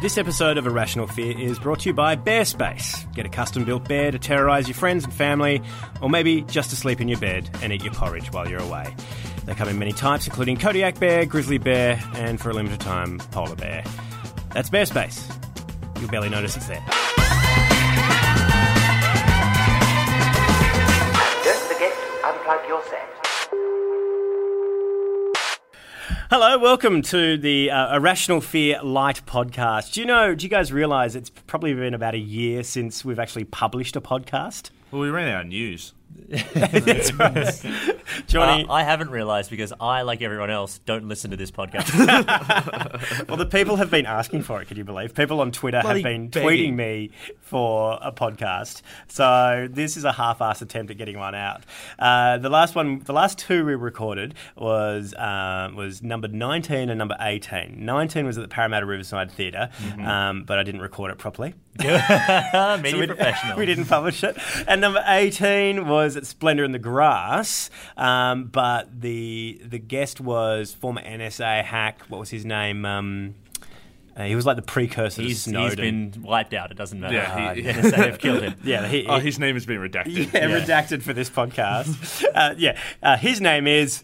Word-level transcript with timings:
This 0.00 0.16
episode 0.16 0.56
of 0.56 0.66
A 0.66 0.70
Rational 0.70 1.06
Fear 1.06 1.38
is 1.38 1.58
brought 1.58 1.80
to 1.80 1.90
you 1.90 1.92
by 1.92 2.16
Bearspace. 2.16 3.12
Get 3.12 3.26
a 3.26 3.28
custom 3.28 3.66
built 3.66 3.86
bear 3.86 4.10
to 4.10 4.18
terrorise 4.18 4.66
your 4.66 4.74
friends 4.74 5.04
and 5.04 5.12
family, 5.12 5.60
or 6.00 6.08
maybe 6.08 6.40
just 6.40 6.70
to 6.70 6.76
sleep 6.76 7.02
in 7.02 7.08
your 7.08 7.18
bed 7.20 7.50
and 7.62 7.70
eat 7.70 7.84
your 7.84 7.92
porridge 7.92 8.32
while 8.32 8.48
you're 8.48 8.62
away. 8.62 8.96
They 9.44 9.54
come 9.54 9.68
in 9.68 9.78
many 9.78 9.92
types, 9.92 10.26
including 10.26 10.56
Kodiak 10.56 10.98
bear, 10.98 11.26
grizzly 11.26 11.58
bear, 11.58 12.02
and 12.14 12.40
for 12.40 12.48
a 12.48 12.54
limited 12.54 12.80
time, 12.80 13.18
polar 13.30 13.56
bear. 13.56 13.84
That's 14.54 14.70
Bearspace. 14.70 15.30
You'll 16.00 16.08
barely 16.08 16.30
notice 16.30 16.56
it's 16.56 16.66
there. 16.66 16.82
Hello, 26.30 26.56
welcome 26.60 27.02
to 27.02 27.36
the 27.36 27.72
uh, 27.72 27.96
A 27.96 28.00
Rational 28.00 28.40
Fear 28.40 28.84
Lite 28.84 29.26
podcast. 29.26 29.94
Do 29.94 30.00
you 30.00 30.06
know, 30.06 30.32
do 30.32 30.46
you 30.46 30.48
guys 30.48 30.72
realize 30.72 31.16
it's 31.16 31.28
probably 31.28 31.74
been 31.74 31.92
about 31.92 32.14
a 32.14 32.20
year 32.20 32.62
since 32.62 33.04
we've 33.04 33.18
actually 33.18 33.42
published 33.42 33.96
a 33.96 34.00
podcast? 34.00 34.70
Well, 34.92 35.02
we 35.02 35.10
ran 35.10 35.26
out 35.26 35.40
of 35.40 35.46
news. 35.48 35.92
That's 36.28 37.12
right. 37.14 37.96
Johnny, 38.28 38.64
Uh, 38.64 38.72
I 38.72 38.84
haven't 38.84 39.10
realised 39.10 39.50
because 39.50 39.72
I, 39.80 40.02
like 40.02 40.22
everyone 40.22 40.50
else, 40.50 40.78
don't 40.86 41.08
listen 41.08 41.32
to 41.32 41.36
this 41.36 41.50
podcast. 41.50 41.90
well, 43.28 43.36
the 43.36 43.46
people 43.46 43.76
have 43.76 43.90
been 43.90 44.06
asking 44.06 44.42
for 44.42 44.62
it, 44.62 44.68
can 44.68 44.76
you 44.76 44.84
believe? 44.84 45.14
People 45.14 45.40
on 45.40 45.50
Twitter 45.50 45.80
Bloody 45.82 46.02
have 46.02 46.04
been 46.10 46.28
begging. 46.28 46.48
tweeting 46.48 46.74
me 46.76 47.10
for 47.40 47.98
a 48.00 48.12
podcast. 48.12 48.82
So 49.08 49.66
this 49.70 49.96
is 49.96 50.04
a 50.04 50.12
half-assed 50.12 50.62
attempt 50.62 50.90
at 50.92 50.98
getting 50.98 51.18
one 51.18 51.34
out. 51.34 51.64
Uh, 51.98 52.38
the 52.38 52.50
last 52.50 52.74
one, 52.76 53.00
the 53.00 53.12
last 53.12 53.38
two 53.38 53.64
we 53.64 53.74
recorded 53.74 54.34
was 54.56 55.14
um, 55.16 55.74
was 55.74 56.00
number 56.02 56.28
19 56.28 56.90
and 56.90 56.98
number 56.98 57.16
18. 57.20 57.84
19 57.84 58.26
was 58.26 58.38
at 58.38 58.42
the 58.42 58.48
Parramatta 58.48 58.86
Riverside 58.86 59.30
Theatre, 59.32 59.68
Mm-hmm. 59.80 60.06
um, 60.06 60.44
but 60.44 60.58
I 60.58 60.62
didn't 60.62 60.80
record 60.80 61.10
it 61.10 61.18
properly. 61.18 61.54
Media 61.80 63.00
we, 63.00 63.06
professional. 63.06 63.56
we 63.58 63.64
didn't 63.66 63.86
publish 63.86 64.22
it. 64.24 64.36
And 64.68 64.80
number 64.80 65.02
18 65.06 65.86
was 65.86 65.99
at 66.16 66.26
Splendour 66.26 66.64
in 66.64 66.72
the 66.72 66.78
Grass, 66.78 67.70
um, 67.96 68.44
but 68.46 69.00
the 69.00 69.60
the 69.64 69.78
guest 69.78 70.20
was 70.20 70.72
former 70.74 71.02
NSA 71.02 71.64
hack. 71.64 72.02
What 72.08 72.18
was 72.20 72.30
his 72.30 72.44
name? 72.44 72.84
Um, 72.84 73.34
uh, 74.16 74.24
he 74.24 74.34
was 74.34 74.44
like 74.44 74.56
the 74.56 74.62
precursor 74.62 75.22
He's, 75.22 75.44
to 75.44 75.50
he's 75.50 75.72
Snowden. 75.72 76.10
been 76.10 76.22
wiped 76.22 76.52
out. 76.52 76.70
It 76.72 76.76
doesn't 76.76 76.98
matter. 77.00 77.14
Yeah, 77.14 77.54
he- 77.54 77.68
Uh, 77.68 77.72
NSA 77.74 77.94
have 77.96 78.18
killed 78.18 78.42
him. 78.42 78.54
yeah, 78.64 78.86
he, 78.88 79.06
Oh, 79.06 79.18
his 79.20 79.38
name 79.38 79.54
has 79.54 79.64
been 79.64 79.78
redacted. 79.80 80.16
yeah, 80.34 80.46
redacted 80.48 81.02
for 81.02 81.12
this 81.12 81.30
podcast. 81.30 82.24
uh, 82.34 82.54
yeah, 82.58 82.76
uh, 83.02 83.16
his 83.16 83.40
name 83.40 83.66
is. 83.66 84.02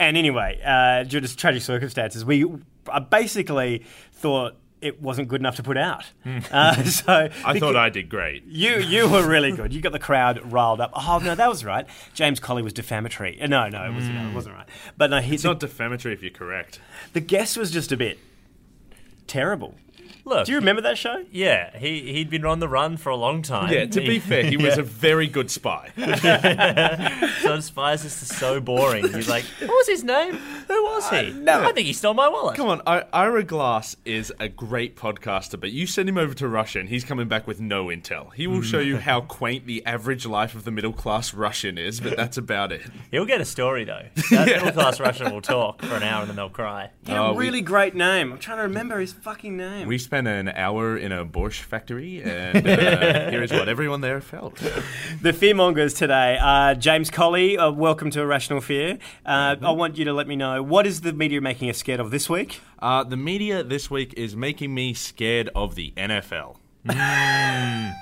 And 0.00 0.16
anyway, 0.16 0.60
uh, 0.64 1.02
due 1.02 1.20
to 1.20 1.36
tragic 1.36 1.62
circumstances, 1.62 2.24
we 2.24 2.46
uh, 2.86 3.00
basically 3.00 3.84
thought 4.12 4.56
it 4.80 5.02
wasn't 5.02 5.28
good 5.28 5.40
enough 5.40 5.56
to 5.56 5.62
put 5.62 5.76
out. 5.76 6.04
Uh, 6.50 6.82
so 6.84 7.28
Hmm. 7.28 7.46
I 7.46 7.58
thought 7.58 7.76
I 7.76 7.88
did 7.90 8.08
great. 8.08 8.44
You 8.46 8.78
you 8.78 9.08
were 9.08 9.26
really 9.26 9.52
good. 9.52 9.72
You 9.72 9.80
got 9.80 9.92
the 9.92 9.98
crowd 9.98 10.52
riled 10.52 10.80
up. 10.80 10.90
Oh 10.94 11.18
no, 11.22 11.34
that 11.34 11.48
was 11.48 11.64
right. 11.64 11.86
James 12.14 12.38
Colley 12.40 12.62
was 12.62 12.72
defamatory. 12.72 13.40
Uh, 13.40 13.46
No, 13.46 13.68
no, 13.68 13.84
it 13.84 13.92
wasn't. 13.94 14.14
No, 14.14 14.28
it 14.28 14.34
wasn't 14.34 14.54
right. 14.56 14.68
But 14.96 15.10
no, 15.10 15.18
he, 15.20 15.34
It's 15.34 15.42
the, 15.42 15.48
not 15.50 15.60
defamatory 15.60 16.14
if 16.14 16.22
you're 16.22 16.30
correct. 16.30 16.80
the 17.12 17.20
guest 17.20 17.56
was 17.56 17.70
just 17.70 17.90
a 17.92 17.96
bit 17.96 18.18
terrible. 19.26 19.74
Look, 20.28 20.46
Do 20.46 20.52
you 20.52 20.58
remember 20.58 20.82
that 20.82 20.98
show? 20.98 21.24
Yeah, 21.30 21.76
he 21.78 22.12
he'd 22.12 22.28
been 22.30 22.44
on 22.44 22.58
the 22.60 22.68
run 22.68 22.96
for 22.98 23.08
a 23.10 23.16
long 23.16 23.42
time. 23.42 23.72
Yeah, 23.72 23.86
to 23.86 24.00
be 24.00 24.18
fair, 24.18 24.44
he 24.44 24.56
was 24.56 24.76
a 24.78 24.82
very 25.08 25.26
good 25.26 25.50
spy. 25.50 25.90
so 27.42 27.60
Spies 27.60 28.04
is 28.04 28.18
just 28.18 28.34
so 28.38 28.60
boring. 28.60 29.08
He's 29.12 29.28
like, 29.28 29.44
what 29.60 29.68
was 29.70 29.86
his 29.88 30.04
name? 30.04 30.34
Who 30.36 30.84
was 30.84 31.08
he? 31.10 31.30
no, 31.30 31.62
I 31.64 31.72
think 31.72 31.86
he 31.86 31.92
stole 31.92 32.14
my 32.14 32.28
wallet. 32.28 32.56
Come 32.56 32.68
on, 32.68 32.82
I- 32.86 33.04
Ira 33.12 33.42
Glass 33.44 33.96
is 34.04 34.32
a 34.38 34.48
great 34.48 34.96
podcaster, 34.96 35.58
but 35.58 35.70
you 35.72 35.86
send 35.86 36.08
him 36.08 36.18
over 36.18 36.34
to 36.34 36.48
Russia 36.48 36.80
and 36.80 36.88
he's 36.88 37.04
coming 37.04 37.28
back 37.28 37.46
with 37.46 37.60
no 37.60 37.86
intel. 37.86 38.32
He 38.34 38.46
will 38.46 38.62
show 38.62 38.80
you 38.80 38.98
how 38.98 39.20
quaint 39.22 39.66
the 39.66 39.84
average 39.86 40.26
life 40.26 40.54
of 40.54 40.64
the 40.64 40.70
middle 40.70 40.92
class 40.92 41.32
Russian 41.34 41.78
is, 41.78 42.00
but 42.00 42.16
that's 42.16 42.36
about 42.36 42.72
it. 42.72 42.82
He'll 43.10 43.24
get 43.26 43.40
a 43.40 43.44
story 43.44 43.84
though. 43.84 44.06
That 44.30 44.46
middle 44.48 44.72
class 44.72 45.00
Russian 45.00 45.32
will 45.32 45.40
talk 45.42 45.82
for 45.82 45.94
an 45.94 46.02
hour 46.02 46.20
and 46.22 46.28
then 46.30 46.36
they'll 46.36 46.48
cry. 46.50 46.90
Yeah, 47.06 47.22
uh, 47.22 47.28
Oh, 47.28 47.32
we- 47.34 47.44
really 47.46 47.60
great 47.62 47.94
name. 47.94 48.32
I'm 48.32 48.38
trying 48.38 48.58
to 48.58 48.62
remember 48.64 48.98
his 49.00 49.12
fucking 49.12 49.56
name. 49.56 49.86
We 49.88 49.98
spent 49.98 50.17
an 50.26 50.48
hour 50.48 50.96
in 50.96 51.12
a 51.12 51.24
Borscht 51.24 51.60
factory, 51.60 52.22
and 52.22 52.66
uh, 52.66 53.30
here 53.30 53.42
is 53.42 53.52
what 53.52 53.68
everyone 53.68 54.00
there 54.00 54.20
felt. 54.20 54.56
The 54.56 55.32
fearmongers 55.32 55.96
today 55.96 56.38
are 56.40 56.74
James 56.74 57.10
Colley. 57.10 57.56
Uh, 57.58 57.70
welcome 57.70 58.10
to 58.10 58.22
A 58.22 58.26
Rational 58.26 58.60
Fear. 58.60 58.98
Uh, 59.24 59.56
Mm-hmm. 59.58 59.64
I 59.66 59.70
want 59.70 59.96
you 59.96 60.04
to 60.04 60.12
let 60.12 60.26
me 60.28 60.36
know 60.36 60.62
what 60.62 60.86
is 60.86 61.00
the 61.00 61.12
media 61.12 61.40
making 61.40 61.70
us 61.70 61.78
scared 61.78 62.00
of 62.00 62.10
this 62.10 62.28
week. 62.28 62.60
Uh, 62.80 63.02
the 63.04 63.16
media 63.16 63.62
this 63.62 63.90
week 63.90 64.12
is 64.16 64.36
making 64.36 64.74
me 64.74 64.92
scared 64.94 65.48
of 65.54 65.74
the 65.74 65.92
NFL. 65.96 66.56
Are, 66.88 67.94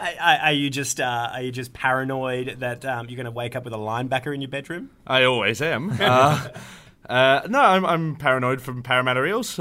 are 0.20 0.38
are 0.42 0.52
you 0.52 0.70
just 0.70 1.00
uh, 1.00 1.30
are 1.32 1.42
you 1.42 1.50
just 1.52 1.72
paranoid 1.72 2.56
that 2.60 2.84
um, 2.84 3.08
you're 3.08 3.16
going 3.16 3.24
to 3.24 3.30
wake 3.30 3.56
up 3.56 3.64
with 3.64 3.72
a 3.72 3.78
linebacker 3.78 4.34
in 4.34 4.40
your 4.40 4.50
bedroom? 4.50 4.90
I 5.06 5.24
always 5.24 5.62
am. 5.62 5.96
Uh, 5.98 6.48
uh, 7.08 7.40
no, 7.48 7.60
I'm, 7.60 7.84
I'm 7.86 8.16
paranoid 8.16 8.60
from 8.60 8.82
Parramatta 8.82 9.24
Eels. 9.24 9.58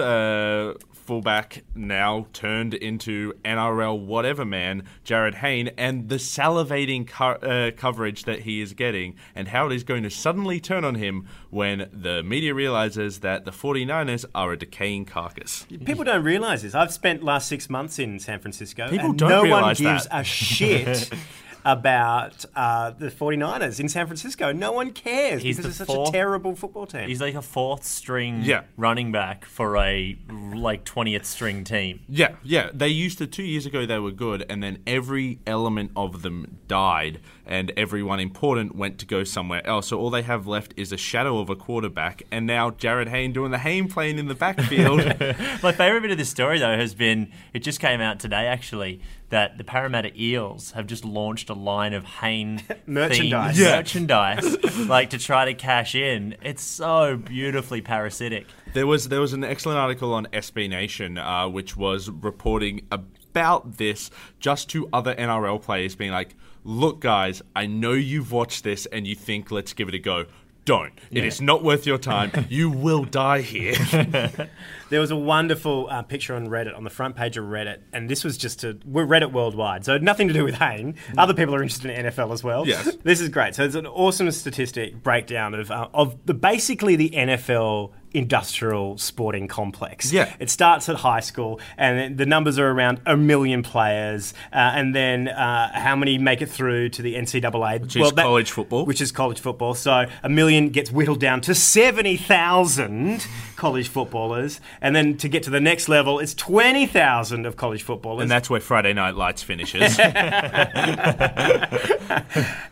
Fullback 1.05 1.63
now 1.75 2.27
turned 2.33 2.73
into 2.73 3.33
NRL 3.43 3.99
whatever 4.05 4.45
man, 4.45 4.83
Jarryd 5.05 5.35
Hayne, 5.35 5.69
and 5.77 6.09
the 6.09 6.15
salivating 6.15 7.07
co- 7.07 7.33
uh, 7.33 7.71
coverage 7.71 8.23
that 8.23 8.39
he 8.41 8.61
is 8.61 8.73
getting, 8.73 9.15
and 9.35 9.49
how 9.49 9.65
it 9.67 9.73
is 9.73 9.83
going 9.83 10.03
to 10.03 10.09
suddenly 10.09 10.59
turn 10.59 10.85
on 10.85 10.95
him 10.95 11.27
when 11.49 11.89
the 11.91 12.23
media 12.23 12.53
realizes 12.53 13.19
that 13.19 13.45
the 13.45 13.51
49ers 13.51 14.25
are 14.33 14.53
a 14.53 14.57
decaying 14.57 15.05
carcass. 15.05 15.65
People 15.85 16.03
don't 16.03 16.23
realize 16.23 16.61
this. 16.61 16.75
I've 16.75 16.93
spent 16.93 17.23
last 17.23 17.47
six 17.47 17.69
months 17.69 17.99
in 17.99 18.19
San 18.19 18.39
Francisco. 18.39 18.89
People 18.89 19.09
and 19.09 19.19
don't 19.19 19.29
no 19.29 19.49
one 19.49 19.73
gives 19.73 19.81
that. 20.05 20.07
a 20.11 20.23
shit 20.23 21.09
about 21.65 22.45
uh, 22.55 22.91
the 22.91 23.07
49ers 23.09 23.79
in 23.79 23.89
San 23.89 24.05
Francisco. 24.07 24.51
No 24.51 24.71
one 24.71 24.91
cares 24.91 25.41
He's 25.41 25.57
because 25.57 25.69
it's 25.71 25.77
such 25.77 25.87
fourth- 25.87 26.09
a 26.09 26.11
terrible 26.11 26.55
football 26.55 26.85
team. 26.85 27.07
He's 27.07 27.21
like 27.21 27.35
a 27.35 27.41
fourth 27.41 27.83
string 27.83 28.41
Yeah. 28.43 28.63
running 28.77 29.11
back 29.11 29.45
for 29.45 29.77
a 29.77 30.17
like 30.53 30.83
twentieth 30.83 31.25
string 31.25 31.63
team. 31.63 32.01
Yeah, 32.07 32.35
yeah. 32.43 32.69
They 32.73 32.87
used 32.89 33.17
to 33.19 33.27
two 33.27 33.43
years 33.43 33.65
ago. 33.65 33.85
They 33.85 33.99
were 33.99 34.11
good, 34.11 34.45
and 34.49 34.61
then 34.61 34.79
every 34.87 35.39
element 35.47 35.91
of 35.95 36.21
them 36.21 36.59
died, 36.67 37.19
and 37.45 37.71
everyone 37.77 38.19
important 38.19 38.75
went 38.75 38.97
to 38.99 39.05
go 39.05 39.23
somewhere 39.23 39.65
else. 39.67 39.87
So 39.87 39.99
all 39.99 40.09
they 40.09 40.21
have 40.23 40.47
left 40.47 40.73
is 40.77 40.91
a 40.91 40.97
shadow 40.97 41.39
of 41.39 41.49
a 41.49 41.55
quarterback, 41.55 42.23
and 42.31 42.45
now 42.45 42.69
Jarryd 42.71 43.07
Hayne 43.09 43.31
doing 43.33 43.51
the 43.51 43.59
Hayne 43.59 43.87
Plane 43.87 44.17
in 44.19 44.27
the 44.27 44.35
backfield. 44.35 44.99
My 45.63 45.71
favourite 45.71 46.01
bit 46.01 46.11
of 46.11 46.17
this 46.17 46.29
story, 46.29 46.59
though, 46.59 46.75
has 46.77 46.93
been 46.93 47.31
it 47.53 47.59
just 47.59 47.79
came 47.79 48.01
out 48.01 48.19
today 48.19 48.47
actually 48.47 49.01
that 49.31 49.57
the 49.57 49.63
Parramatta 49.63 50.11
Eels 50.15 50.71
have 50.71 50.85
just 50.87 51.03
launched 51.03 51.49
a 51.49 51.53
line 51.53 51.93
of 51.93 52.03
Hayne 52.05 52.61
Merchandise. 52.85 53.59
Yeah. 53.59 53.77
merchandise, 53.77 54.77
like 54.87 55.09
to 55.09 55.17
try 55.17 55.45
to 55.45 55.53
cash 55.53 55.95
in. 55.95 56.35
It's 56.43 56.63
so 56.63 57.17
beautifully 57.17 57.81
parasitic. 57.81 58.45
There 58.73 58.85
was 58.87 59.07
there 59.07 59.19
was 59.19 59.33
an 59.33 59.43
excellent 59.43 59.79
article 59.79 60.13
on 60.13 60.27
SB 60.27 60.69
Nation, 60.69 61.17
uh, 61.17 61.47
which 61.49 61.75
was 61.75 62.09
reporting 62.09 62.87
about 62.91 63.77
this 63.77 64.11
just 64.39 64.69
to 64.69 64.87
other 64.93 65.15
NRL 65.15 65.61
players, 65.61 65.95
being 65.95 66.11
like, 66.11 66.35
"Look, 66.63 66.99
guys, 66.99 67.41
I 67.55 67.65
know 67.65 67.93
you've 67.93 68.31
watched 68.31 68.63
this 68.63 68.85
and 68.87 69.07
you 69.07 69.15
think 69.15 69.51
let's 69.51 69.73
give 69.73 69.87
it 69.89 69.95
a 69.95 69.99
go. 69.99 70.25
Don't. 70.65 70.93
It 71.09 71.25
is 71.25 71.41
not 71.41 71.63
worth 71.63 71.85
your 71.85 71.97
time. 71.97 72.31
you 72.49 72.69
will 72.69 73.03
die 73.03 73.41
here." 73.41 73.75
There 74.91 74.99
was 74.99 75.09
a 75.09 75.15
wonderful 75.15 75.87
uh, 75.89 76.01
picture 76.01 76.35
on 76.35 76.49
Reddit, 76.49 76.75
on 76.75 76.83
the 76.83 76.89
front 76.89 77.15
page 77.15 77.37
of 77.37 77.45
Reddit, 77.45 77.79
and 77.93 78.09
this 78.09 78.25
was 78.25 78.37
just 78.37 78.59
to 78.59 78.77
we're 78.83 79.05
Reddit 79.05 79.31
worldwide, 79.31 79.85
so 79.85 79.97
nothing 79.97 80.27
to 80.27 80.33
do 80.33 80.43
with 80.43 80.55
Hayne. 80.55 80.95
Other 81.17 81.33
people 81.33 81.55
are 81.55 81.63
interested 81.63 81.91
in 81.91 82.07
NFL 82.07 82.33
as 82.33 82.43
well. 82.43 82.67
Yes. 82.67 82.97
this 83.01 83.21
is 83.21 83.29
great. 83.29 83.55
So 83.55 83.63
it's 83.63 83.75
an 83.75 83.87
awesome 83.87 84.29
statistic 84.31 85.01
breakdown 85.01 85.53
of 85.53 85.71
uh, 85.71 85.87
of 85.93 86.17
the 86.25 86.33
basically 86.33 86.97
the 86.97 87.09
NFL 87.11 87.93
industrial 88.13 88.97
sporting 88.97 89.47
complex. 89.47 90.11
Yeah. 90.11 90.33
it 90.39 90.49
starts 90.49 90.89
at 90.89 90.97
high 90.97 91.19
school, 91.21 91.59
and 91.77 92.17
the 92.17 92.25
numbers 92.25 92.59
are 92.59 92.69
around 92.69 93.01
a 93.05 93.15
million 93.15 93.63
players, 93.63 94.33
uh, 94.53 94.57
and 94.75 94.93
then 94.95 95.27
uh, 95.27 95.71
how 95.73 95.95
many 95.95 96.17
make 96.17 96.41
it 96.41 96.49
through 96.49 96.89
to 96.89 97.01
the 97.01 97.15
NCAA, 97.15 97.81
Which 97.81 97.95
is 97.95 98.11
college 98.11 98.51
football. 98.51 98.85
which 98.85 99.01
is 99.01 99.11
college 99.11 99.39
football. 99.39 99.73
So 99.73 100.05
a 100.23 100.29
million 100.29 100.69
gets 100.69 100.91
whittled 100.91 101.19
down 101.19 101.41
to 101.41 101.55
70,000 101.55 103.25
college 103.61 103.89
footballers. 103.89 104.59
And 104.81 104.95
then 104.95 105.17
to 105.17 105.29
get 105.29 105.43
to 105.43 105.51
the 105.51 105.61
next 105.61 105.87
level, 105.87 106.17
it's 106.17 106.33
20,000 106.33 107.45
of 107.45 107.57
college 107.57 107.83
footballers. 107.83 108.23
and 108.23 108.31
that's 108.31 108.49
where 108.49 108.59
Friday 108.59 108.91
Night 108.91 109.15
Lights 109.15 109.43
finishes. 109.43 109.97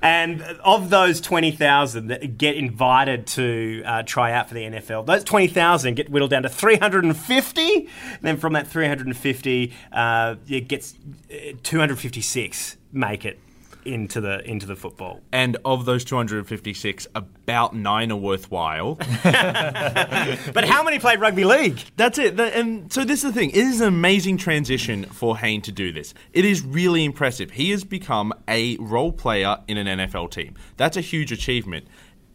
And 0.02 0.42
of 0.64 0.90
those 0.90 1.22
20,000 1.22 2.08
that 2.08 2.38
get 2.38 2.56
invited 2.56 3.28
to 3.28 3.84
uh, 3.86 4.04
try 4.04 4.32
out 4.32 4.48
for 4.48 4.54
the 4.54 4.62
NFL, 4.62 5.06
those 5.06 5.24
20,000 5.24 5.96
get 5.96 6.10
whittled 6.10 6.32
down 6.32 6.44
to 6.44 6.50
350. 6.50 7.90
Then 8.22 8.38
from 8.38 8.54
that 8.54 8.68
350, 8.68 9.74
uh, 9.92 10.36
it 10.48 10.68
gets 10.68 10.96
uh, 11.32 11.54
256 11.64 12.78
make 12.92 13.26
it 13.26 13.40
into 13.86 14.20
the 14.22 14.48
into 14.50 14.66
the 14.66 14.76
football. 14.76 15.22
and 15.32 15.58
of 15.66 15.86
those 15.86 16.04
256, 16.04 17.08
about 17.16 17.76
nine 17.76 18.12
are 18.12 18.18
worthwhile. 18.18 18.98
But 20.54 20.66
how 20.66 20.84
many 20.84 21.00
played 21.00 21.20
rugby 21.20 21.44
league? 21.46 21.80
That's 21.96 22.18
it. 22.18 22.38
That- 22.38 22.54
and 22.54 22.92
so 22.92 23.04
this 23.04 23.24
is 23.24 23.34
the 23.34 23.40
thing. 23.40 23.52
It 23.52 23.58
is 23.58 23.82
an 23.82 23.88
amazing 23.88 24.38
transition 24.38 25.06
for 25.06 25.38
Hayne 25.38 25.62
to 25.64 25.72
do 25.72 25.92
this. 25.92 26.14
It 26.34 26.46
is 26.46 26.64
really 26.64 27.04
impressive. 27.06 27.52
He 27.52 27.72
has 27.72 27.84
become 27.84 28.34
a 28.48 28.78
role 28.78 29.12
player 29.12 29.58
in 29.68 29.78
an 29.78 30.00
NFL 30.00 30.32
team. 30.32 30.56
That's 30.78 30.98
a 30.98 31.02
huge 31.02 31.32
achievement. 31.32 31.88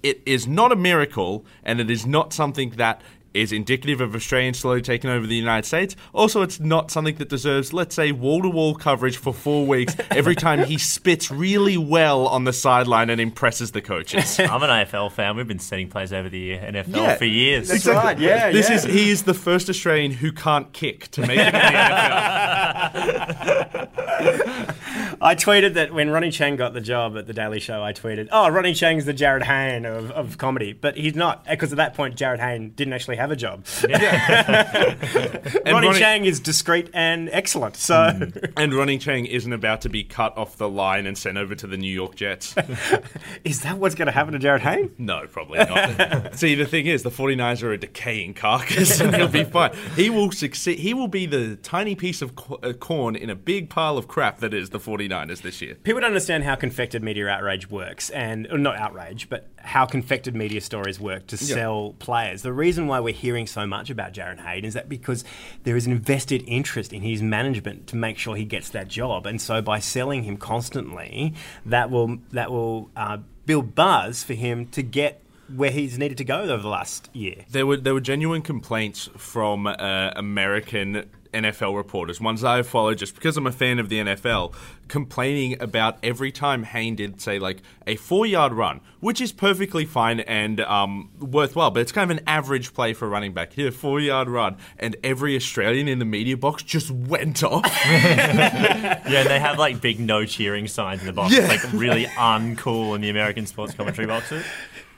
It 0.03 0.23
is 0.27 0.47
not 0.47 0.71
a 0.73 0.77
miracle, 0.77 1.45
and 1.63 1.81
it 1.81 1.91
is 1.91 2.07
not 2.07 2.33
something 2.33 2.71
that 2.77 3.01
is 3.35 3.53
indicative 3.53 4.01
of 4.01 4.15
Australians 4.15 4.61
slowly 4.61 4.81
taking 4.81 5.11
over 5.11 5.27
the 5.27 5.35
United 5.35 5.67
States. 5.67 5.97
Also, 6.13 6.43
it's 6.43 6.61
not 6.61 6.91
something 6.91 7.17
that 7.17 7.29
deserves, 7.29 7.73
let's 7.73 7.95
say, 7.95 8.13
wall 8.13 8.43
to 8.43 8.49
wall 8.49 8.75
coverage 8.75 9.17
for 9.17 9.35
four 9.35 9.67
weeks 9.67 9.95
every 10.11 10.35
time 10.37 10.65
he 10.65 10.79
spits 10.79 11.31
really 11.31 11.77
well 11.77 12.27
on 12.29 12.45
the 12.45 12.53
sideline 12.53 13.11
and 13.11 13.21
impresses 13.21 13.73
the 13.73 13.83
coaches. 13.83 14.39
I'm 14.41 14.63
an 14.63 14.71
AFL 14.71 15.11
fan. 15.13 15.37
We've 15.37 15.49
been 15.49 15.59
setting 15.59 15.89
plays 15.89 16.13
over 16.13 16.29
the 16.29 16.53
NFL 16.57 16.97
Yeah. 16.97 17.17
for 17.17 17.25
years. 17.25 17.69
That's 17.69 17.87
right, 17.87 18.19
yeah, 18.19 18.51
This 18.53 18.69
yeah. 18.71 18.77
is 18.77 18.85
he 18.85 19.11
is 19.11 19.25
the 19.25 19.35
first 19.35 19.69
Australian 19.69 20.13
who 20.13 20.31
can't 20.33 20.73
kick 20.73 21.09
to 21.13 21.21
make 21.23 21.39
it 21.39 21.47
in 21.49 21.53
the 21.53 21.59
NFL. 21.59 23.91
I 25.21 25.35
tweeted 25.35 25.75
that 25.75 25.93
when 25.93 26.11
Ronny 26.11 26.29
Chieng 26.29 26.57
got 26.57 26.75
the 26.75 26.81
job 26.81 27.17
at 27.17 27.27
the 27.27 27.33
Daily 27.33 27.61
Show, 27.61 27.83
I 27.83 27.93
tweeted, 27.93 28.29
"Oh, 28.31 28.49
Ronny 28.49 28.73
Chieng's 28.73 29.05
the 29.05 29.15
Jarryd 29.15 29.43
Hayne 29.43 29.85
of, 29.87 30.11
of 30.11 30.39
comedy," 30.39 30.73
but 30.73 30.97
he's 30.97 31.15
not 31.15 31.45
because 31.49 31.73
at 31.73 31.77
that 31.77 31.95
point 31.95 32.17
Jarryd 32.17 32.41
Hayne 32.41 32.71
didn't 32.71 32.93
actually 32.95 33.17
have 33.17 33.24
a 33.31 33.37
job. 33.37 33.65
Ronnie, 33.85 35.73
Ronnie- 35.89 36.01
Chieng 36.01 36.25
is 36.27 36.41
discreet 36.41 36.91
and 36.93 37.29
excellent. 37.33 37.77
So, 37.77 38.31
And 38.57 38.75
Ronny 38.75 38.99
Chieng 38.99 39.27
isn't 39.27 39.53
about 39.53 39.83
to 39.83 39.89
be 39.89 40.05
cut 40.05 40.37
off 40.37 40.57
the 40.57 40.69
line 40.69 41.07
and 41.07 41.17
sent 41.17 41.39
over 41.39 41.55
to 41.55 41.67
the 41.67 41.77
New 41.77 41.93
York 41.93 42.15
Jets. 42.15 42.55
is 43.45 43.63
that 43.63 43.79
what's 43.79 43.95
going 43.95 44.07
to 44.07 44.13
happen 44.13 44.33
to 44.33 44.39
Jarryd 44.39 44.61
Hayne? 44.61 44.91
No, 44.99 45.27
probably 45.27 45.59
not. 45.59 46.35
See, 46.39 46.55
the 46.55 46.67
thing 46.67 46.87
is, 46.87 47.03
the 47.03 47.11
49ers 47.11 47.63
are 47.63 47.73
a 47.73 47.79
decaying 47.79 48.35
carcass 48.35 49.01
and 49.01 49.15
he'll 49.15 49.29
be 49.29 49.45
fine. 49.45 49.73
He 49.97 50.11
will 50.11 50.31
succeed. 50.33 50.79
He 50.79 50.95
will 50.95 51.09
be 51.09 51.27
the 51.27 51.57
tiny 51.57 51.95
piece 51.95 52.23
of 52.23 52.33
uh, 52.63 52.73
corn 52.75 53.17
in 53.17 53.31
a 53.31 53.35
big 53.37 53.71
pile 53.71 53.99
of 53.99 54.09
crap 54.09 54.39
that 54.39 54.55
is 54.55 54.71
the 54.71 54.81
49ers 54.81 55.43
this 55.43 55.61
year. 55.63 55.75
People 55.77 56.01
don't 56.01 56.09
understand 56.09 56.45
how 56.45 56.55
confected 56.55 57.03
media 57.03 57.29
outrage 57.29 57.71
works, 57.71 58.11
and 58.11 58.47
not 58.53 58.77
outrage, 58.77 59.29
but 59.29 59.49
how 59.65 59.87
confected 59.87 60.35
media 60.35 60.61
stories 60.61 61.01
work 61.01 61.27
to 61.29 61.37
sell 61.37 61.95
players. 61.99 62.43
The 62.43 62.53
reason 62.53 62.87
why 62.87 63.01
we're 63.01 63.15
hearing 63.15 63.47
so 63.47 63.67
much 63.67 63.91
about 63.91 64.13
Jarryd 64.13 64.41
Hayne 64.41 64.65
is 64.65 64.75
that 64.75 64.89
because 64.89 65.25
there 65.65 65.77
is 65.77 65.87
an 65.87 65.93
invested 65.93 66.45
interest 66.47 66.93
in 66.93 67.03
his 67.03 67.23
management 67.23 67.87
to 67.89 67.97
make 67.97 68.19
sure 68.19 68.37
he 68.37 68.45
gets 68.45 68.69
that 68.71 68.89
job, 68.89 69.27
and 69.27 69.41
so 69.41 69.63
by 69.63 69.79
selling 69.79 70.25
him 70.25 70.37
constantly, 70.37 71.35
that 71.65 71.91
will 71.91 72.19
that 72.33 72.51
will 72.51 72.91
uh, 72.97 73.19
build 73.47 73.75
buzz 73.75 74.23
for 74.23 74.35
him 74.35 74.67
to 74.69 74.83
get 74.83 75.21
where 75.55 75.71
he's 75.71 75.99
needed 75.99 76.19
to 76.19 76.25
go 76.25 76.43
over 76.43 76.63
the 76.63 76.69
last 76.69 77.11
year. 77.13 77.45
There 77.51 77.67
were 77.67 77.77
there 77.77 77.95
were 77.95 78.01
genuine 78.01 78.43
complaints 78.43 79.09
from 79.17 79.67
uh, 79.67 80.13
American 80.17 81.09
NFL 81.35 81.77
reporters, 81.77 82.21
ones 82.21 82.41
that 82.41 82.49
I 82.51 82.63
follow 82.63 82.95
just 82.95 83.15
because 83.15 83.37
I'm 83.37 83.47
a 83.47 83.53
fan 83.53 83.79
of 83.79 83.89
the 83.89 83.99
NFL, 83.99 84.55
complaining 84.89 85.61
about 85.61 85.99
every 86.03 86.31
time 86.33 86.63
Hayne 86.63 86.95
did 86.97 87.21
say 87.21 87.39
like 87.39 87.59
a 87.87 87.97
four 87.97 88.25
yard 88.27 88.53
run, 88.53 88.81
which 89.01 89.21
is 89.21 89.33
perfectly 89.33 89.85
fine 89.85 90.21
and 90.21 90.61
um, 90.61 91.11
worthwhile, 91.21 91.71
but 91.71 91.81
it's 91.81 91.93
kind 91.93 92.11
of 92.11 92.17
an 92.17 92.25
average 92.27 92.73
play 92.73 92.93
for 92.95 93.07
a 93.07 93.09
running 93.09 93.33
back. 93.35 93.53
Here, 93.53 93.71
four 93.71 94.01
yard 94.01 94.29
run, 94.29 94.57
and 94.79 94.97
every 95.05 95.37
Australian 95.37 95.89
in 95.89 95.99
the 95.99 96.05
media 96.05 96.37
box 96.37 96.63
just 96.63 96.91
went 96.91 97.43
off. 97.43 97.65
Yeah, 97.85 99.21
and 99.21 99.29
they 99.29 99.39
have 99.41 99.59
like 99.59 99.81
big 99.81 100.01
no 100.01 100.25
cheering 100.25 100.67
signs 100.67 101.01
in 101.01 101.07
the 101.07 101.13
box. 101.13 101.35
It's 101.35 101.49
like 101.49 101.73
really 101.73 102.07
uncool 102.07 102.95
in 102.95 103.01
the 103.03 103.11
American 103.11 103.47
sports 103.47 103.75
commentary 103.75 104.07
boxes. 104.07 104.45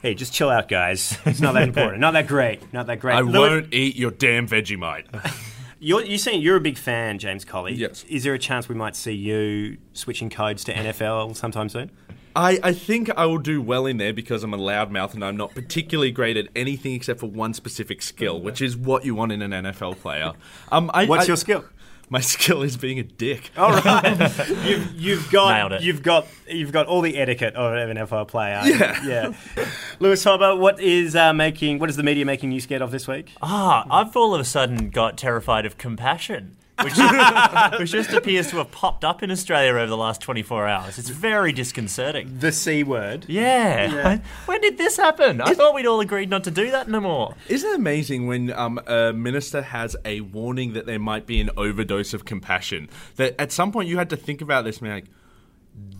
Hey, 0.02 0.14
just 0.14 0.32
chill 0.32 0.50
out, 0.50 0.68
guys. 0.68 1.18
It's 1.26 1.40
not 1.40 1.54
that 1.54 1.64
important. 1.64 2.00
Not 2.00 2.12
that 2.12 2.26
great. 2.28 2.72
Not 2.72 2.86
that 2.86 3.00
great. 3.00 3.14
I 3.16 3.20
Lewis- 3.20 3.34
won't 3.34 3.74
eat 3.74 3.96
your 3.96 4.10
damn 4.12 4.46
Vegemite. 4.46 5.06
You're, 5.86 6.02
you're 6.04 6.18
saying 6.18 6.42
you're 6.42 6.56
a 6.56 6.60
big 6.60 6.76
fan, 6.76 7.20
James 7.20 7.44
Colley. 7.44 7.74
Yes. 7.74 8.04
Is 8.08 8.24
there 8.24 8.34
a 8.34 8.40
chance 8.40 8.68
we 8.68 8.74
might 8.74 8.96
see 8.96 9.12
you 9.12 9.76
switching 9.92 10.28
codes 10.30 10.64
to 10.64 10.74
NFL 10.74 11.36
sometime 11.36 11.68
soon? 11.68 11.92
I, 12.34 12.58
I 12.60 12.72
think 12.72 13.08
I 13.16 13.24
will 13.26 13.38
do 13.38 13.62
well 13.62 13.86
in 13.86 13.96
there 13.96 14.12
because 14.12 14.42
I'm 14.42 14.52
a 14.52 14.58
loudmouth 14.58 15.14
and 15.14 15.24
I'm 15.24 15.36
not 15.36 15.54
particularly 15.54 16.10
great 16.10 16.36
at 16.36 16.48
anything 16.56 16.94
except 16.94 17.20
for 17.20 17.30
one 17.30 17.54
specific 17.54 18.02
skill, 18.02 18.40
which 18.40 18.60
is 18.60 18.76
what 18.76 19.04
you 19.04 19.14
want 19.14 19.30
in 19.30 19.42
an 19.42 19.52
NFL 19.52 20.00
player. 20.00 20.32
Um, 20.72 20.90
I, 20.92 21.04
What's 21.04 21.26
I- 21.26 21.28
your 21.28 21.36
skill? 21.36 21.64
My 22.08 22.20
skill 22.34 22.62
is 22.62 22.76
being 22.76 22.98
a 22.98 23.02
dick. 23.02 23.50
All 23.56 23.72
right, 23.72 24.18
you've, 24.64 24.94
you've 24.94 25.30
got 25.30 25.72
it. 25.72 25.82
you've 25.82 26.02
got 26.02 26.26
you've 26.48 26.72
got 26.72 26.86
all 26.86 27.00
the 27.00 27.18
etiquette 27.18 27.54
of 27.54 27.72
an 27.74 27.96
NFL 27.96 28.28
player. 28.28 28.60
Yeah. 28.64 29.04
yeah. 29.04 29.66
Lewis 29.98 30.24
Hobba, 30.24 30.58
what 30.58 30.80
is 30.80 31.16
uh, 31.16 31.32
making 31.32 31.78
what 31.78 31.90
is 31.90 31.96
the 31.96 32.02
media 32.02 32.24
making 32.24 32.52
you 32.52 32.60
scared 32.60 32.82
of 32.82 32.90
this 32.90 33.08
week? 33.08 33.32
Ah, 33.42 33.86
I've 33.90 34.16
all 34.16 34.34
of 34.34 34.40
a 34.40 34.44
sudden 34.44 34.90
got 34.90 35.16
terrified 35.16 35.66
of 35.66 35.78
compassion. 35.78 36.56
Which, 36.82 36.94
which 37.78 37.90
just 37.90 38.10
appears 38.10 38.50
to 38.50 38.58
have 38.58 38.70
popped 38.70 39.04
up 39.04 39.22
in 39.22 39.30
Australia 39.30 39.72
over 39.72 39.86
the 39.86 39.96
last 39.96 40.20
24 40.20 40.68
hours. 40.68 40.98
It's 40.98 41.08
very 41.08 41.52
disconcerting. 41.52 42.38
The 42.38 42.52
c 42.52 42.82
word. 42.82 43.24
Yeah. 43.28 44.18
When 44.46 44.60
did 44.60 44.76
this 44.78 44.96
happen? 44.96 45.40
I 45.40 45.54
thought 45.54 45.74
we'd 45.74 45.86
all 45.86 46.00
agreed 46.00 46.28
not 46.30 46.44
to 46.44 46.50
do 46.50 46.70
that 46.70 46.88
no 46.88 47.00
more. 47.00 47.34
Isn't 47.48 47.70
it 47.70 47.76
amazing 47.76 48.26
when 48.26 48.52
um, 48.52 48.78
a 48.86 49.12
minister 49.12 49.62
has 49.62 49.96
a 50.04 50.20
warning 50.20 50.74
that 50.74 50.86
there 50.86 50.98
might 50.98 51.26
be 51.26 51.40
an 51.40 51.50
overdose 51.56 52.12
of 52.14 52.24
compassion? 52.24 52.88
That 53.16 53.34
at 53.40 53.52
some 53.52 53.72
point 53.72 53.88
you 53.88 53.98
had 53.98 54.10
to 54.10 54.16
think 54.16 54.40
about 54.40 54.64
this, 54.64 54.78
and 54.78 54.86
be 54.86 54.90
like, 54.90 55.06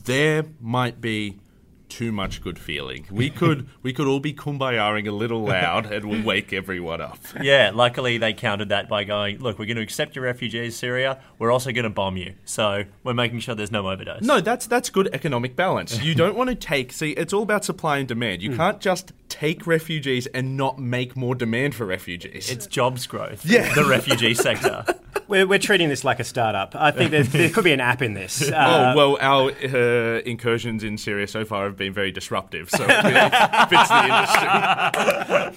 there 0.04 0.44
might 0.60 1.00
be 1.00 1.38
too 1.88 2.12
much 2.12 2.42
good 2.42 2.58
feeling. 2.58 3.06
We 3.10 3.30
could 3.40 3.68
we 3.82 3.92
could 3.92 4.06
all 4.06 4.20
be 4.20 4.32
kumbayaing 4.32 5.06
a 5.06 5.12
little 5.12 5.44
loud 5.44 5.92
and 5.92 6.04
we'll 6.04 6.22
wake 6.22 6.52
everyone 6.52 7.00
up. 7.00 7.18
Yeah, 7.46 7.70
luckily 7.72 8.18
they 8.18 8.32
countered 8.32 8.70
that 8.70 8.88
by 8.88 9.04
going, 9.04 9.38
look, 9.38 9.58
we're 9.58 9.66
going 9.66 9.76
to 9.76 9.82
accept 9.82 10.16
your 10.16 10.24
refugees, 10.24 10.74
Syria. 10.74 11.20
We're 11.38 11.52
also 11.52 11.70
going 11.70 11.84
to 11.84 11.90
bomb 11.90 12.16
you. 12.16 12.34
So 12.44 12.84
we're 13.04 13.14
making 13.14 13.40
sure 13.40 13.54
there's 13.54 13.70
no 13.70 13.88
overdose. 13.88 14.22
No, 14.22 14.40
that's 14.40 14.66
that's 14.66 14.90
good 14.90 15.08
economic 15.12 15.54
balance. 15.54 16.02
You 16.02 16.14
don't 16.14 16.36
want 16.36 16.50
to 16.50 16.56
take 16.56 16.92
see 16.92 17.12
it's 17.12 17.32
all 17.32 17.42
about 17.42 17.64
supply 17.64 17.98
and 17.98 18.08
demand. 18.08 18.42
You 18.42 18.50
hmm. 18.50 18.56
can't 18.56 18.80
just 18.80 19.12
take 19.40 19.66
refugees 19.66 20.26
and 20.28 20.56
not 20.56 20.78
make 20.78 21.16
more 21.16 21.34
demand 21.34 21.74
for 21.74 21.84
refugees. 21.84 22.50
It's 22.50 22.66
jobs 22.66 23.06
growth. 23.06 23.44
Yeah. 23.44 23.72
The 23.74 23.84
refugee 23.84 24.34
sector. 24.34 24.84
We're, 25.28 25.46
we're 25.46 25.58
treating 25.58 25.88
this 25.88 26.04
like 26.04 26.20
a 26.20 26.24
startup. 26.24 26.76
I 26.76 26.92
think 26.92 27.10
there 27.10 27.48
could 27.50 27.64
be 27.64 27.72
an 27.72 27.80
app 27.80 28.00
in 28.00 28.14
this. 28.14 28.48
Oh 28.52 28.54
Uh, 28.54 28.92
well, 28.96 29.18
our 29.20 29.50
uh, 29.50 30.20
incursions 30.20 30.84
in 30.84 30.98
Syria 30.98 31.26
so 31.26 31.44
far 31.44 31.64
have 31.64 31.76
been 31.76 31.92
very 31.92 32.12
disruptive, 32.12 32.70
so 32.70 32.84
it 32.88 32.88
fits 33.68 33.88
the 33.88 34.04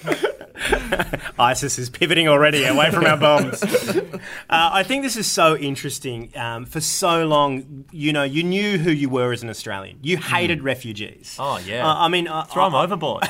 industry. 0.08 1.30
ISIS 1.38 1.78
is 1.78 1.88
pivoting 1.88 2.26
already 2.26 2.64
away 2.64 2.90
from 2.90 3.04
our 3.04 3.16
bombs. 3.16 3.62
uh, 3.62 4.08
I 4.50 4.82
think 4.82 5.04
this 5.04 5.16
is 5.16 5.30
so 5.30 5.56
interesting. 5.56 6.32
Um, 6.36 6.66
for 6.66 6.80
so 6.80 7.26
long, 7.26 7.84
you 7.92 8.12
know, 8.12 8.24
you 8.24 8.42
knew 8.42 8.76
who 8.76 8.90
you 8.90 9.08
were 9.08 9.32
as 9.32 9.42
an 9.44 9.50
Australian. 9.50 9.98
You 10.02 10.16
hated 10.16 10.62
refugees. 10.64 11.36
Oh, 11.38 11.58
yeah. 11.58 11.86
Uh, 11.86 11.94
I 11.94 12.08
mean, 12.08 12.26
uh, 12.26 12.42
Throw 12.44 12.64
them 12.64 12.74
overboard. 12.74 13.22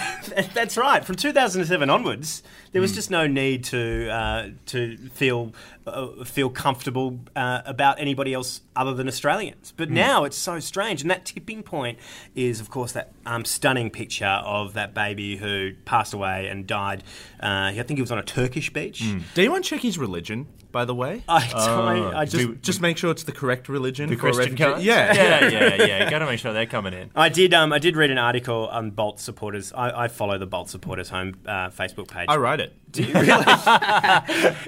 That's 0.55 0.77
right. 0.77 1.05
From 1.05 1.17
2007 1.17 1.91
onwards, 1.91 2.43
there 2.73 2.81
was 2.81 2.93
just 2.93 3.11
no 3.11 3.27
need 3.27 3.65
to 3.65 4.09
uh, 4.09 4.49
to 4.67 4.97
feel 5.15 5.53
uh, 5.87 6.25
feel 6.25 6.51
comfortable 6.51 7.21
uh, 7.35 7.63
about 7.65 8.01
anybody 8.01 8.35
else 8.35 8.61
other 8.77 8.95
than 8.95 9.09
Australians. 9.09 9.73
But 9.77 9.91
now 9.91 10.25
it's 10.25 10.37
so 10.37 10.61
strange, 10.61 11.03
and 11.03 11.11
that 11.11 11.25
tipping 11.25 11.63
point 11.63 11.99
is, 12.35 12.61
of 12.61 12.71
course, 12.71 12.93
that 12.93 13.13
um, 13.27 13.45
stunning 13.45 13.91
picture 13.91 14.27
of 14.27 14.75
that 14.75 14.95
baby 14.95 15.37
who 15.37 15.73
passed 15.85 16.13
away 16.15 16.49
and 16.49 16.67
died. 16.67 17.03
Uh, 17.43 17.73
I 17.75 17.83
think 17.87 17.99
he 17.99 18.03
was 18.03 18.13
on 18.13 18.19
a 18.19 18.23
Turkish 18.23 18.73
beach. 18.73 19.01
Did 19.01 19.43
anyone 19.43 19.63
check 19.63 19.81
his 19.81 19.99
religion, 19.99 20.47
by 20.73 20.85
the 20.85 20.95
way? 20.95 21.23
I, 21.29 21.51
I, 21.55 22.21
I 22.21 22.25
just. 22.25 22.47
just, 22.49 22.63
just 22.63 22.81
make 22.81 22.97
sure 22.99 23.11
it's 23.11 23.25
the 23.25 23.33
correct 23.33 23.69
religion. 23.69 24.09
The 24.09 24.17
for 24.17 24.33
Christian 24.33 24.57
cards? 24.57 24.85
Yeah. 24.85 25.13
Yeah, 25.15 25.49
yeah, 25.49 25.75
yeah. 25.87 26.11
Got 26.11 26.21
to 26.21 26.27
make 26.27 26.39
sure 26.39 26.53
they're 26.53 26.67
coming 26.67 26.93
in. 26.95 27.11
I 27.15 27.29
did. 27.29 27.53
Um, 27.55 27.73
I 27.73 27.79
did 27.79 27.97
read 27.97 28.11
an 28.11 28.19
article 28.19 28.69
on 28.69 28.91
Bolt 28.91 29.21
supporters. 29.21 29.73
I, 29.73 30.05
I 30.05 30.09
follow 30.09 30.39
the 30.39 30.47
Bolt 30.47 30.71
supporters 30.71 31.09
home 31.09 31.35
uh, 31.47 31.71
Facebook 31.71 32.09
page. 32.09 32.27
I 32.29 32.37
write 32.37 32.61
it. 32.61 32.75
Do 32.93 33.03
you 33.03 33.13
really? 33.15 33.45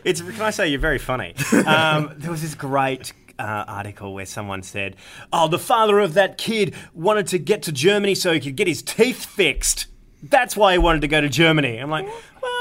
it's. 0.05 0.21
Can 0.21 0.43
I 0.43 0.51
say 0.51 0.69
you're 0.69 0.81
very 0.81 0.99
funny? 0.99 1.35
Um, 1.67 2.15
there 2.17 2.31
was 2.31 2.43
this 2.43 2.55
great. 2.55 3.13
Uh, 3.39 3.65
article 3.67 4.13
where 4.13 4.27
someone 4.27 4.63
said, 4.63 4.95
"Oh, 5.33 5.49
the 5.49 5.59
father 5.59 5.99
of 5.99 6.15
that 6.15 6.37
kid 6.37 6.75
wanted 6.95 7.27
to 7.29 7.39
get 7.39 7.63
to 7.63 7.73
Germany 7.73 8.15
so 8.15 8.33
he 8.35 8.39
could 8.39 8.57
get 8.57 8.69
his 8.69 8.83
teeth 8.83 9.25
fixed. 9.25 9.87
That's 10.23 10.55
why 10.55 10.73
he 10.73 10.79
wanted 10.79 11.01
to 11.01 11.09
go 11.09 11.21
to 11.21 11.29
Germany." 11.31 11.79
I'm 11.79 11.91
like, 11.91 12.07
"Well. 12.41 12.52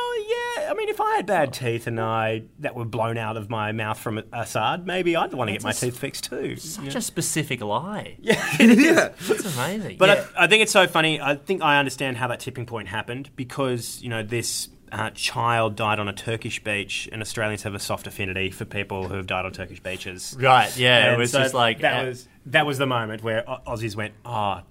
I 1.12 1.13
mean, 1.13 1.15
if 1.15 1.15
I 1.15 1.15
had 1.18 1.25
bad 1.25 1.53
teeth 1.53 1.88
and 1.88 2.00
I 2.00 2.44
that 2.60 2.75
were 2.75 2.86
blown 2.86 3.18
out 3.18 3.38
of 3.38 3.50
my 3.50 3.72
mouth 3.72 4.00
from 4.00 4.22
Assad, 4.32 4.86
maybe 4.86 5.15
I'd 5.15 5.34
want 5.34 5.50
to 5.50 5.53
get 5.53 5.63
my 5.63 5.72
teeth 5.72 5.98
fixed 5.98 6.25
too." 6.25 6.56
Such 6.56 6.96
a 6.96 7.01
specific 7.01 7.62
lie. 7.62 8.18
Yeah, 8.22 8.46
it 8.60 8.70
is. 8.70 9.27
That's 9.27 9.58
amazing. 9.58 9.98
But 9.98 10.10
yeah. 10.10 10.25
I, 10.38 10.44
I 10.44 10.48
think 10.48 10.62
it's 10.62 10.72
so 10.72 10.88
funny. 10.88 11.20
I 11.20 11.36
think 11.36 11.62
I 11.62 11.80
understand 11.80 12.18
how 12.18 12.27
that 12.27 12.39
tipping 12.39 12.65
point 12.65 12.88
happened 12.88 13.30
because 13.36 14.01
you 14.01 14.10
know 14.10 14.24
this 14.24 14.70
uh, 14.91 15.10
child 15.12 15.75
died 15.75 16.00
on 16.00 16.08
a 16.08 16.13
Turkish 16.13 16.63
beach, 16.63 17.10
and 17.12 17.22
Australians 17.22 17.63
have 17.63 17.74
a 17.74 17.80
soft 17.80 18.08
affinity 18.08 18.51
for 18.51 18.65
people 18.65 19.08
who 19.08 19.15
have 19.15 19.27
died 19.27 19.46
on 19.46 19.51
Turkish 19.51 19.80
beaches. 19.80 20.36
right, 20.39 20.75
yeah. 20.77 21.06
And 21.06 21.15
it 21.15 21.18
was 21.18 21.32
so 21.32 21.39
just 21.39 21.53
like. 21.53 21.80
that 21.80 22.03
uh, 22.03 22.08
was 22.08 22.27
that 22.48 22.65
was 22.65 22.77
the 22.77 22.88
moment 22.88 23.24
where 23.24 23.44
Aussies 23.44 23.96
went, 23.96 24.13
"Ah, 24.25 24.63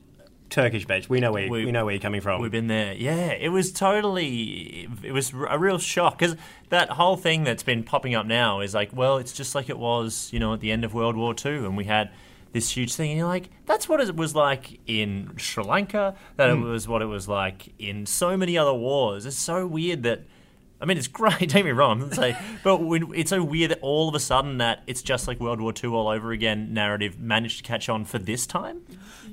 Turkish 0.51 0.85
beach. 0.87 1.09
We 1.09 1.21
know 1.21 1.33
where 1.33 1.49
we, 1.49 1.65
We- 1.65 1.73
know 1.73 1.85
where 1.85 1.95
you're 1.95 2.03
coming 2.03 2.21
from." 2.21 2.43
We've 2.43 2.51
been 2.51 2.67
there. 2.67 2.93
Yeah, 2.93 3.33
it 3.33 3.49
was 3.51 3.73
totally. 3.73 4.89
It 5.03 5.13
was 5.13 5.33
a 5.33 5.59
real 5.59 5.79
shock 5.79 6.19
because 6.19 6.37
that 6.69 6.91
whole 6.91 7.17
thing 7.17 7.45
that's 7.45 7.63
been 7.63 7.83
popping 7.83 8.15
up 8.15 8.27
now 8.27 8.61
is 8.61 8.75
like, 8.75 8.91
well, 8.95 9.19
it's 9.19 9.33
just 9.33 9.55
like 9.55 9.69
it 9.69 9.79
was, 9.79 10.29
you 10.33 10.39
know, 10.41 10.53
at 10.55 10.61
the 10.61 10.71
end 10.73 10.85
of 10.85 10.93
World 10.93 11.17
War 11.17 11.35
II, 11.45 11.57
and 11.59 11.77
we 11.77 11.85
had 11.85 12.11
this 12.53 12.77
huge 12.77 12.95
thing, 12.95 13.11
and 13.11 13.19
you're 13.19 13.29
like, 13.29 13.49
that's 13.67 13.89
what 13.89 14.01
it 14.01 14.17
was 14.17 14.35
like 14.35 14.81
in 14.87 15.33
Sri 15.37 15.63
Lanka. 15.63 16.17
That 16.37 16.51
it 16.51 16.57
hmm. 16.57 16.65
was 16.65 16.89
what 16.89 17.03
it 17.03 17.07
was 17.07 17.29
like 17.29 17.73
in 17.79 18.07
so 18.07 18.37
many 18.37 18.59
other 18.59 18.75
wars. 18.75 19.27
It's 19.27 19.37
so 19.37 19.67
weird 19.67 20.03
that. 20.05 20.25
I 20.83 20.87
mean, 20.87 20.97
it's 20.97 21.09
great. 21.21 21.39
Don't 21.39 21.49
get 21.49 21.65
me 21.67 21.73
wrong. 21.73 22.01
I'm 22.01 22.09
not 22.09 22.17
saying- 22.17 22.37
but 22.65 22.79
when, 22.79 23.15
it's 23.15 23.31
so 23.31 23.45
weird 23.45 23.71
that 23.71 23.81
all 23.83 24.09
of 24.09 24.15
a 24.15 24.21
sudden 24.21 24.59
that 24.59 24.83
it's 24.87 25.03
just 25.03 25.29
like 25.29 25.39
World 25.39 25.61
War 25.61 25.73
II 25.73 25.91
all 25.91 26.09
over 26.09 26.33
again. 26.33 26.73
Narrative 26.73 27.21
managed 27.21 27.59
to 27.59 27.63
catch 27.63 27.89
on 27.89 28.05
for 28.05 28.19
this 28.19 28.47
time. 28.47 28.81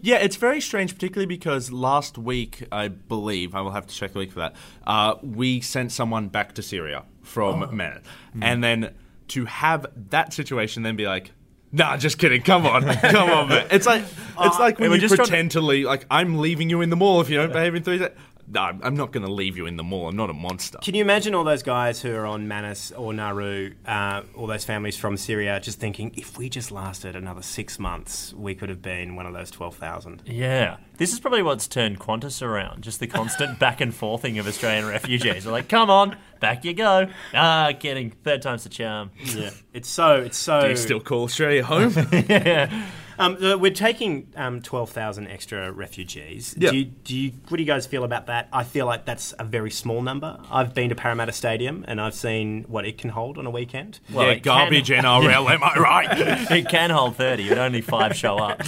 Yeah, 0.02 0.18
it's 0.18 0.36
very 0.36 0.62
strange, 0.62 0.94
particularly 0.94 1.26
because 1.28 1.72
last 1.72 2.18
week, 2.18 2.64
I 2.72 2.88
believe, 2.88 3.56
I 3.56 3.62
will 3.62 3.72
have 3.72 3.88
to 3.88 3.96
check 3.96 4.14
the 4.14 4.20
week 4.20 4.32
for 4.32 4.40
that, 4.40 4.56
uh, 4.86 5.16
we 5.22 5.62
sent 5.62 5.92
someone 5.92 6.28
back 6.30 6.54
to 6.56 6.62
Syria 6.62 7.04
from 7.24 7.64
Oh. 7.64 7.68
Men. 7.72 8.02
Hmm. 8.34 8.44
And 8.44 8.64
then 8.64 8.94
to 9.30 9.46
have 9.46 9.86
that 10.10 10.34
situation 10.34 10.84
then 10.84 10.96
be 10.96 11.06
like, 11.06 11.32
Nah, 11.74 11.98
just 11.98 12.18
kidding. 12.18 12.42
Come 12.44 12.66
on, 12.66 12.82
come 12.96 13.30
on, 13.30 13.50
man. 13.50 13.68
It's 13.72 13.86
like 13.86 14.02
it's 14.40 14.58
like 14.58 14.80
when 14.80 14.90
you 14.94 15.00
trying 15.00 15.10
to- 15.10 15.16
pretend 15.18 15.52
to 15.52 15.62
leave. 15.62 15.86
Like 15.86 16.06
I'm 16.10 16.38
leaving 16.40 16.70
you 16.70 16.80
in 16.80 16.90
the 16.90 16.96
mall 16.96 17.20
if 17.20 17.30
you 17.30 17.36
don't 17.36 17.52
behave 17.52 17.76
in 17.76 17.84
three 17.84 17.98
days. 17.98 18.10
No, 18.50 18.62
I'm 18.62 18.80
I'm 18.84 18.96
not 18.96 19.12
going 19.12 19.26
to 19.26 19.32
leave 19.32 19.58
you 19.58 19.66
in 19.66 19.76
the 19.76 19.84
mall. 19.84 20.08
I'm 20.08 20.16
not 20.16 20.30
a 20.30 20.34
monster. 20.34 20.78
Can 20.82 20.96
you 20.96 21.02
imagine 21.02 21.36
all 21.36 21.44
those 21.44 21.64
guys 21.64 22.02
who 22.02 22.16
are 22.16 22.26
on 22.26 22.48
Manus 22.48 22.92
or 22.92 23.12
Nauru, 23.14 23.74
uh, 23.86 24.22
all 24.36 24.48
those 24.48 24.64
families 24.64 24.96
from 24.98 25.18
Syria, 25.18 25.60
just 25.60 25.80
thinking, 25.80 26.14
if 26.16 26.38
we 26.38 26.48
just 26.50 26.72
lasted 26.72 27.16
another 27.16 27.42
six 27.42 27.78
months, 27.78 28.34
we 28.34 28.56
could 28.56 28.70
have 28.70 28.82
been 28.82 29.16
one 29.16 29.26
of 29.26 29.34
those 29.34 29.52
12,000? 29.52 30.24
Yeah. 30.26 30.78
This 30.98 31.12
is 31.12 31.20
probably 31.20 31.44
what's 31.44 31.68
turned 31.68 32.00
Qantas 32.00 32.42
around. 32.42 32.84
Just 32.84 33.00
the 33.00 33.08
constant 33.08 33.60
back 33.60 33.82
and 33.82 33.94
forthing 33.94 34.40
of 34.40 34.48
Australian 34.48 34.88
refugees. 34.88 35.44
They're 35.44 35.54
like, 35.54 35.68
come 35.68 35.90
on, 35.90 36.18
back 36.40 36.64
you 36.64 36.74
go. 36.74 37.08
Ah, 37.34 37.74
kidding. 37.78 38.12
Third 38.12 38.42
time's 38.42 38.64
the 38.64 38.70
charm. 38.70 39.12
Yeah. 39.24 39.52
It's 39.74 39.90
so, 39.90 40.16
it's 40.16 40.38
so. 40.38 40.62
Do 40.62 40.70
you 40.70 40.76
still 40.78 41.02
call 41.02 41.24
Australia 41.24 41.64
home? 41.64 41.94
Um, 43.20 43.38
we're 43.60 43.72
taking 43.72 44.28
um, 44.36 44.62
12,000 44.62 45.28
extra 45.28 45.72
refugees. 45.72 46.56
Yeah. 46.58 46.72
Do, 46.72 46.78
you, 46.78 46.86
do 46.86 47.16
you, 47.18 47.32
what 47.48 47.58
do 47.58 47.64
you 47.64 47.68
guys 47.68 47.86
feel 47.86 48.04
about 48.04 48.28
that? 48.28 48.48
I 48.54 48.64
feel 48.64 48.86
like 48.86 49.06
that's 49.06 49.34
a 49.40 49.44
very 49.44 49.72
small 49.72 50.02
number. 50.02 50.40
I've 50.52 50.74
been 50.74 50.90
to 50.90 50.96
Parramatta 50.96 51.32
Stadium 51.32 51.84
and 51.88 52.00
I've 52.00 52.14
seen 52.16 52.64
what 52.68 52.86
it 52.86 52.98
can 52.98 53.10
hold 53.10 53.38
on 53.38 53.46
a 53.46 53.50
weekend. 53.50 54.00
Well, 54.14 54.26
yeah, 54.28 54.34
it 54.34 54.44
garbage 54.44 54.88
can- 54.88 55.04
NRL. 55.04 55.50
Am 55.50 55.64
I 55.64 55.74
right? 55.80 56.52
it 56.52 56.70
can 56.70 56.90
hold 56.90 57.16
30, 57.16 57.50
but 57.50 57.58
only 57.58 57.82
five 57.82 58.16
show 58.16 58.38
up. 58.38 58.62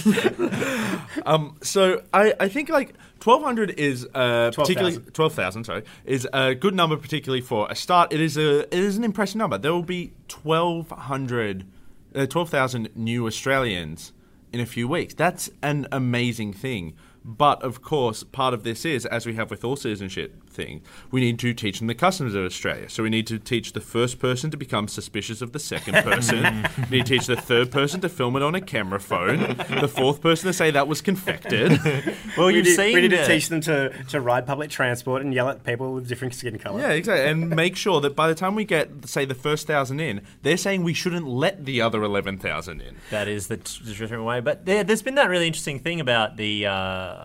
So 1.62 2.02
I, 2.12 2.34
I 2.40 2.48
think 2.48 2.68
like 2.68 2.94
twelve 3.20 3.42
hundred 3.42 3.70
is 3.78 4.06
uh, 4.14 4.50
particularly 4.54 4.92
12,000. 4.96 5.12
twelve 5.12 5.34
thousand. 5.34 5.64
Sorry, 5.64 5.82
is 6.04 6.26
a 6.32 6.54
good 6.54 6.74
number, 6.74 6.96
particularly 6.96 7.40
for 7.42 7.66
a 7.70 7.74
start. 7.74 8.12
It 8.12 8.20
is 8.20 8.36
a 8.36 8.60
it 8.74 8.80
is 8.80 8.96
an 8.96 9.04
impressive 9.04 9.36
number. 9.36 9.58
There 9.58 9.72
will 9.72 9.82
be 9.82 10.12
1,200, 10.42 11.66
uh, 12.14 12.26
12,000 12.26 12.88
new 12.96 13.26
Australians 13.26 14.12
in 14.52 14.60
a 14.60 14.66
few 14.66 14.88
weeks. 14.88 15.14
That's 15.14 15.50
an 15.62 15.86
amazing 15.92 16.52
thing. 16.52 16.94
But 17.24 17.62
of 17.62 17.82
course, 17.82 18.24
part 18.24 18.54
of 18.54 18.62
this 18.62 18.84
is, 18.84 19.04
as 19.06 19.26
we 19.26 19.34
have 19.34 19.50
with 19.50 19.64
all 19.64 19.76
citizenship 19.76 20.42
things, 20.50 20.82
we 21.10 21.20
need 21.20 21.38
to 21.38 21.54
teach 21.54 21.78
them 21.78 21.86
the 21.88 21.94
customs 21.94 22.34
of 22.34 22.44
Australia. 22.44 22.88
So 22.88 23.02
we 23.02 23.10
need 23.10 23.26
to 23.28 23.38
teach 23.38 23.72
the 23.72 23.80
first 23.80 24.18
person 24.18 24.50
to 24.50 24.56
become 24.56 24.88
suspicious 24.88 25.40
of 25.42 25.52
the 25.52 25.58
second 25.58 25.94
person. 26.04 26.66
we 26.90 26.98
need 26.98 27.06
to 27.06 27.18
teach 27.18 27.26
the 27.26 27.36
third 27.36 27.70
person 27.70 28.00
to 28.00 28.08
film 28.08 28.36
it 28.36 28.42
on 28.42 28.54
a 28.54 28.60
camera 28.60 29.00
phone. 29.00 29.56
The 29.80 29.88
fourth 29.88 30.20
person 30.20 30.46
to 30.48 30.52
say 30.52 30.70
that 30.70 30.88
was 30.88 31.00
confected. 31.00 31.78
Well, 32.36 32.46
We 32.46 32.56
you've 32.56 32.64
need, 32.66 32.76
seen 32.76 32.94
we 32.94 33.00
need 33.02 33.10
to 33.10 33.26
teach 33.26 33.48
them 33.48 33.60
to, 33.62 33.92
to 34.08 34.20
ride 34.20 34.46
public 34.46 34.70
transport 34.70 35.22
and 35.22 35.34
yell 35.34 35.48
at 35.48 35.64
people 35.64 35.92
with 35.94 36.08
different 36.08 36.34
skin 36.34 36.58
colour. 36.58 36.80
Yeah, 36.80 36.90
exactly. 36.90 37.26
And 37.30 37.50
make 37.50 37.76
sure 37.76 38.00
that 38.00 38.14
by 38.14 38.28
the 38.28 38.34
time 38.34 38.54
we 38.54 38.64
get, 38.64 39.08
say, 39.08 39.24
the 39.24 39.34
first 39.34 39.66
thousand 39.66 40.00
in, 40.00 40.20
they're 40.42 40.56
saying 40.56 40.84
we 40.84 40.94
shouldn't 40.94 41.26
let 41.26 41.64
the 41.66 41.80
other 41.82 42.02
11,000 42.02 42.80
in. 42.80 42.96
That 43.10 43.26
is 43.28 43.48
the 43.48 43.56
t- 43.56 43.80
the 43.84 43.94
different 43.94 44.24
way. 44.24 44.40
But 44.40 44.64
there, 44.64 44.84
there's 44.84 45.02
been 45.02 45.16
that 45.16 45.28
really 45.28 45.46
interesting 45.46 45.80
thing 45.80 46.00
about 46.00 46.36
the 46.36 46.66
uh, 46.66 47.24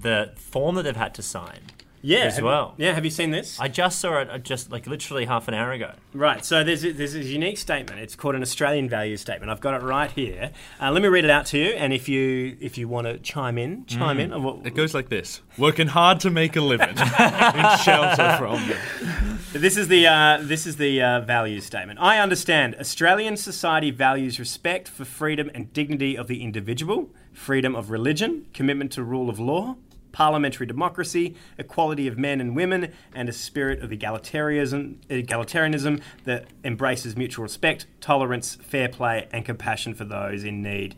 the 0.00 0.32
form 0.36 0.76
that 0.76 0.84
they've 0.84 0.96
had 0.96 1.14
to 1.14 1.22
sign. 1.22 1.60
Yeah 2.04 2.24
as 2.24 2.36
have- 2.36 2.44
well. 2.44 2.74
Yeah, 2.76 2.92
have 2.92 3.04
you 3.04 3.10
seen 3.10 3.30
this? 3.30 3.58
I 3.58 3.68
just 3.68 3.98
saw 3.98 4.20
it 4.20 4.28
uh, 4.30 4.38
just 4.38 4.70
like 4.70 4.86
literally 4.86 5.24
half 5.24 5.48
an 5.48 5.54
hour 5.54 5.72
ago. 5.72 5.92
Right, 6.12 6.44
so 6.44 6.62
there's 6.62 6.84
a, 6.84 6.92
there's 6.92 7.14
a 7.14 7.24
unique 7.24 7.58
statement. 7.58 8.00
It's 8.00 8.14
called 8.14 8.34
an 8.34 8.42
Australian 8.42 8.88
value 8.88 9.16
statement. 9.16 9.50
I've 9.50 9.60
got 9.60 9.74
it 9.74 9.84
right 9.84 10.10
here. 10.10 10.50
Uh, 10.80 10.92
let 10.92 11.02
me 11.02 11.08
read 11.08 11.24
it 11.24 11.30
out 11.30 11.46
to 11.46 11.58
you, 11.58 11.70
and 11.70 11.92
if 11.92 12.08
you 12.08 12.56
if 12.60 12.76
you 12.78 12.86
want 12.88 13.06
to 13.06 13.18
chime 13.18 13.56
in, 13.58 13.86
chime 13.86 14.20
in. 14.20 14.32
Or 14.32 14.40
what- 14.40 14.66
It 14.66 14.74
goes 14.74 14.94
like 14.94 15.08
this 15.08 15.40
working 15.56 15.86
hard 15.88 16.20
to 16.20 16.30
make 16.30 16.56
a 16.56 16.60
living 16.60 16.88
in 16.98 17.78
shelter 17.78 18.36
from 18.38 18.68
them. 18.68 19.38
This 19.52 19.76
is 19.76 19.88
the 19.88 20.06
uh, 20.06 20.38
this 20.42 20.66
is 20.66 20.76
the 20.76 21.00
uh, 21.02 21.20
values 21.20 21.64
statement. 21.64 21.98
I 22.00 22.18
understand 22.18 22.76
Australian 22.78 23.36
society 23.36 23.90
values 23.90 24.38
respect 24.38 24.88
for 24.88 25.04
freedom 25.04 25.50
and 25.54 25.72
dignity 25.72 26.16
of 26.16 26.26
the 26.26 26.42
individual, 26.42 27.08
freedom 27.32 27.74
of 27.74 27.90
religion, 27.90 28.46
commitment 28.52 28.92
to 28.92 29.02
rule 29.02 29.30
of 29.30 29.38
law, 29.40 29.76
parliamentary 30.14 30.64
democracy, 30.64 31.34
equality 31.58 32.06
of 32.06 32.16
men 32.16 32.40
and 32.40 32.56
women, 32.56 32.92
and 33.14 33.28
a 33.28 33.32
spirit 33.32 33.82
of 33.82 33.90
egalitarianism, 33.90 34.96
egalitarianism 35.08 36.00
that 36.22 36.46
embraces 36.62 37.16
mutual 37.16 37.42
respect, 37.42 37.86
tolerance, 38.00 38.54
fair 38.54 38.88
play, 38.88 39.28
and 39.32 39.44
compassion 39.44 39.92
for 39.92 40.04
those 40.04 40.44
in 40.44 40.62
need 40.62 40.94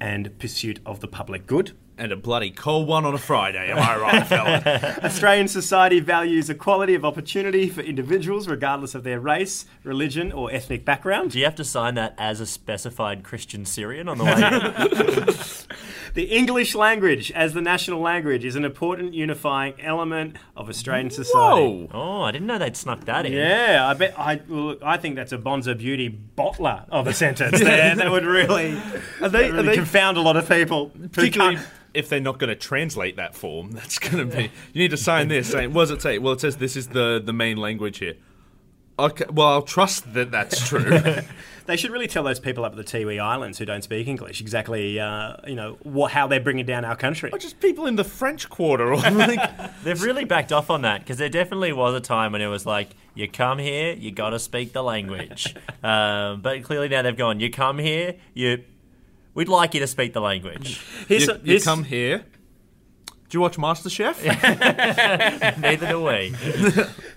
and 0.00 0.36
pursuit 0.38 0.80
of 0.84 1.00
the 1.00 1.06
public 1.06 1.46
good. 1.46 1.76
And 1.96 2.10
a 2.10 2.16
bloody 2.16 2.50
cold 2.50 2.88
one 2.88 3.04
on 3.04 3.14
a 3.14 3.18
Friday, 3.18 3.70
am 3.70 3.78
I 3.78 3.96
right, 3.96 4.26
fella? 4.26 4.98
Australian 5.04 5.46
society 5.46 6.00
values 6.00 6.50
equality 6.50 6.96
of 6.96 7.04
opportunity 7.04 7.68
for 7.68 7.82
individuals, 7.82 8.48
regardless 8.48 8.96
of 8.96 9.04
their 9.04 9.20
race, 9.20 9.66
religion, 9.84 10.32
or 10.32 10.50
ethnic 10.50 10.84
background. 10.84 11.30
Do 11.30 11.38
you 11.38 11.44
have 11.44 11.54
to 11.54 11.64
sign 11.64 11.94
that 11.94 12.14
as 12.18 12.40
a 12.40 12.46
specified 12.46 13.22
Christian 13.22 13.64
Syrian 13.64 14.08
on 14.08 14.18
the 14.18 14.24
way 14.24 14.32
in? 14.32 15.34
The 16.14 16.24
English 16.26 16.76
language, 16.76 17.32
as 17.32 17.54
the 17.54 17.60
national 17.60 18.00
language, 18.00 18.44
is 18.44 18.54
an 18.54 18.64
important 18.64 19.14
unifying 19.14 19.74
element 19.80 20.36
of 20.56 20.68
Australian 20.68 21.10
society. 21.10 21.86
Whoa! 21.86 21.88
Oh, 21.92 22.22
I 22.22 22.30
didn't 22.30 22.46
know 22.46 22.56
they'd 22.56 22.76
snuck 22.76 23.04
that 23.06 23.26
in. 23.26 23.32
Yeah, 23.32 23.84
I 23.84 23.94
bet. 23.94 24.14
I 24.16 24.40
look, 24.46 24.80
I 24.80 24.96
think 24.96 25.16
that's 25.16 25.32
a 25.32 25.38
Bonzo 25.38 25.76
Beauty 25.76 26.16
bottler 26.38 26.84
of 26.88 27.08
a 27.08 27.12
sentence 27.12 27.58
there. 27.58 27.96
that 27.96 28.10
would 28.12 28.24
really, 28.24 28.80
Are 29.20 29.28
they, 29.28 29.50
really 29.50 29.58
are 29.58 29.62
they 29.64 29.74
confound 29.74 30.16
a 30.16 30.20
lot 30.20 30.36
of 30.36 30.48
people. 30.48 30.92
particularly 31.10 31.58
if 31.94 32.08
they're 32.08 32.20
not 32.20 32.38
going 32.38 32.48
to 32.48 32.54
translate 32.56 33.16
that 33.16 33.34
form? 33.34 33.72
That's 33.72 33.98
going 33.98 34.28
to 34.28 34.36
be. 34.36 34.44
You 34.72 34.82
need 34.82 34.92
to 34.92 34.96
sign 34.96 35.26
this 35.26 35.50
saying, 35.50 35.72
what 35.72 35.82
does 35.82 35.90
it 35.90 36.02
say? 36.02 36.18
Well, 36.18 36.34
it 36.34 36.40
says 36.40 36.58
this 36.58 36.76
is 36.76 36.88
the, 36.88 37.20
the 37.24 37.32
main 37.32 37.56
language 37.56 37.98
here. 37.98 38.14
Okay, 38.98 39.24
well, 39.32 39.48
I'll 39.48 39.62
trust 39.62 40.14
that 40.14 40.30
that's 40.30 40.68
true. 40.68 41.00
They 41.66 41.78
should 41.78 41.92
really 41.92 42.08
tell 42.08 42.22
those 42.22 42.38
people 42.40 42.66
up 42.66 42.72
at 42.72 42.76
the 42.76 42.84
Tiwi 42.84 43.18
Islands 43.18 43.56
who 43.56 43.64
don't 43.64 43.82
speak 43.82 44.06
English 44.06 44.42
exactly, 44.42 45.00
uh, 45.00 45.36
you 45.46 45.54
know, 45.54 45.78
what, 45.82 46.12
how 46.12 46.26
they're 46.26 46.38
bringing 46.38 46.66
down 46.66 46.84
our 46.84 46.94
country. 46.94 47.30
or 47.32 47.38
just 47.38 47.58
people 47.58 47.86
in 47.86 47.96
the 47.96 48.04
French 48.04 48.50
Quarter. 48.50 48.92
Or 48.92 48.96
like, 48.98 49.72
They've 49.82 50.02
really 50.02 50.24
backed 50.26 50.52
off 50.52 50.68
on 50.68 50.82
that 50.82 51.00
because 51.00 51.16
there 51.16 51.30
definitely 51.30 51.72
was 51.72 51.94
a 51.94 52.00
time 52.00 52.32
when 52.32 52.42
it 52.42 52.48
was 52.48 52.66
like, 52.66 52.90
you 53.14 53.28
come 53.28 53.58
here, 53.58 53.94
you 53.94 54.10
got 54.10 54.30
to 54.30 54.38
speak 54.38 54.74
the 54.74 54.82
language. 54.82 55.56
um, 55.82 56.40
but 56.42 56.62
clearly 56.64 56.90
now 56.90 57.00
they've 57.00 57.16
gone, 57.16 57.40
you 57.40 57.50
come 57.50 57.78
here, 57.78 58.16
you, 58.34 58.62
we'd 59.32 59.48
like 59.48 59.72
you 59.72 59.80
to 59.80 59.86
speak 59.86 60.12
the 60.12 60.20
language. 60.20 60.82
Here's 61.08 61.28
you, 61.28 61.32
a- 61.32 61.38
you 61.44 61.60
come 61.62 61.84
here. 61.84 62.26
Do 63.30 63.38
you 63.38 63.40
watch 63.40 63.56
MasterChef? 63.56 64.22
Neither 65.62 65.88
do 65.88 66.02
we. 66.04 66.34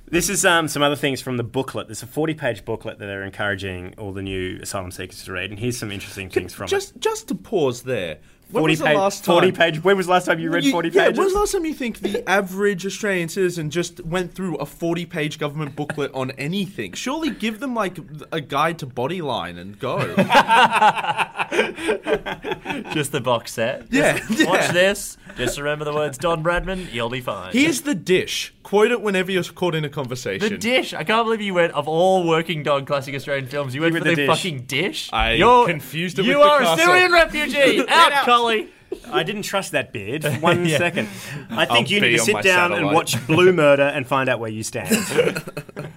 This 0.09 0.29
is 0.29 0.45
um, 0.45 0.69
some 0.69 0.81
other 0.81 0.95
things 0.95 1.21
from 1.21 1.35
the 1.35 1.43
booklet. 1.43 1.87
There's 1.87 2.03
a 2.03 2.07
40 2.07 2.33
page 2.33 2.65
booklet 2.65 2.97
that 2.99 3.05
they're 3.05 3.23
encouraging 3.23 3.93
all 3.97 4.13
the 4.13 4.21
new 4.21 4.59
asylum 4.61 4.91
seekers 4.91 5.23
to 5.25 5.33
read, 5.33 5.49
and 5.49 5.59
here's 5.59 5.77
some 5.77 5.91
interesting 5.91 6.29
things 6.29 6.53
from 6.53 6.67
just 6.67 6.95
it. 6.95 7.01
just 7.01 7.27
to 7.27 7.35
pause 7.35 7.83
there. 7.83 8.19
When 8.49 8.61
40 8.61 8.71
was 8.71 8.79
the 8.79 8.85
page, 8.85 8.97
last 8.97 9.25
time? 9.25 9.33
40 9.35 9.51
page. 9.51 9.83
When 9.83 9.97
was 9.97 10.05
the 10.05 10.11
last 10.13 10.25
time 10.25 10.39
you 10.39 10.49
read 10.49 10.63
You- 10.63 10.71
40 10.71 10.89
yeah, 10.89 11.03
pages? 11.05 11.17
when 11.17 11.25
was 11.25 11.33
the 11.33 11.39
last 11.39 11.51
time 11.51 11.65
you 11.65 11.73
think 11.73 11.99
the 11.99 12.27
average 12.29 12.85
Australian 12.85 13.27
citizen 13.29 13.69
just 13.69 14.03
went 14.05 14.33
through 14.33 14.55
a 14.55 14.65
40 14.65 15.05
page 15.05 15.37
government 15.37 15.75
booklet 15.75 16.11
on 16.13 16.31
anything? 16.31 16.93
Surely 16.93 17.29
give 17.29 17.59
them 17.59 17.75
like 17.75 17.97
a 18.31 18.39
guide 18.39 18.79
to 18.79 18.87
bodyline 18.87 19.57
and 19.57 19.77
go. 19.79 19.97
Just 22.93 23.11
the 23.11 23.21
box 23.21 23.53
set. 23.53 23.85
Yeah, 23.91 24.17
Just 24.17 24.39
yeah. 24.39 24.45
Watch 24.49 24.69
this. 24.69 25.17
Just 25.35 25.57
remember 25.57 25.85
the 25.85 25.93
words 25.93 26.17
Don 26.17 26.43
Bradman, 26.43 26.91
you'll 26.93 27.09
be 27.09 27.21
fine. 27.21 27.51
Here's 27.53 27.81
the 27.81 27.95
dish. 27.95 28.53
Quote 28.63 28.91
it 28.91 29.01
whenever 29.01 29.31
you're 29.31 29.43
caught 29.43 29.75
in 29.75 29.85
a 29.85 29.89
conversation. 29.89 30.49
the 30.49 30.57
dish. 30.57 30.93
I 30.93 31.03
can't 31.03 31.25
believe 31.25 31.41
you 31.41 31.53
went 31.53 31.73
of 31.73 31.87
all 31.87 32.27
working 32.27 32.63
dog 32.63 32.87
classic 32.87 33.13
Australian 33.15 33.47
films. 33.47 33.75
You 33.75 33.81
went 33.81 33.93
went 33.93 34.05
for 34.05 34.09
the 34.09 34.15
the, 34.15 34.27
dish. 34.27 34.35
fucking 34.35 34.61
dish. 34.63 35.09
I 35.13 35.33
You're, 35.33 35.67
confused 35.67 36.19
it 36.19 36.25
You 36.25 36.39
with 36.39 36.47
the 36.47 36.51
are 36.51 36.59
castle. 36.59 36.73
a 36.73 36.77
Syrian 36.87 37.11
refugee. 37.11 37.79
out, 37.87 38.11
Colley. 38.37 38.69
I 39.11 39.23
didn't 39.23 39.41
trust 39.41 39.73
that 39.73 39.91
beard 39.91 40.23
for 40.23 40.31
one 40.39 40.65
Yeah. 40.65 40.77
second. 40.77 41.09
I 41.49 41.65
think 41.65 41.87
I'll 41.87 41.91
you 41.91 41.99
need 42.01 42.11
to 42.11 42.19
sit 42.19 42.33
my 42.35 42.41
down 42.41 42.71
and 42.71 42.85
watch 42.93 43.25
Blue 43.27 43.51
Murder 43.63 43.83
and 43.83 44.07
find 44.07 44.29
out 44.29 44.39
where 44.39 44.49
you 44.49 44.63
stand. 44.63 44.95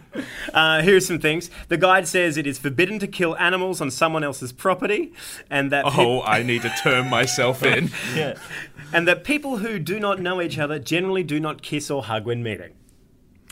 uh, 0.54 0.82
here's 0.82 1.06
some 1.06 1.20
things. 1.20 1.50
The 1.68 1.76
guide 1.76 2.09
says 2.09 2.37
it 2.37 2.47
is 2.47 2.59
forbidden 2.59 2.99
to 2.99 3.06
kill 3.06 3.37
animals 3.37 3.80
on 3.80 3.90
someone 3.92 4.25
else's 4.25 4.52
property, 4.52 5.12
and 5.49 5.70
that 5.70 5.85
pe- 5.87 6.04
Oh, 6.04 6.23
I 6.23 6.42
need 6.42 6.62
to 6.62 6.70
turn 6.82 7.09
myself 7.09 7.62
in. 7.62 7.90
Yeah. 8.16 8.35
and 8.92 9.06
that 9.06 9.23
people 9.23 9.59
who 9.59 9.78
do 9.78 10.00
not 10.00 10.20
know 10.20 10.40
each 10.42 10.59
other 10.59 10.78
generally 10.80 11.23
do 11.23 11.38
not 11.38 11.62
kiss 11.62 11.90
or 11.90 12.02
hug 12.04 12.26
when 12.26 12.42
meeting. 12.42 12.73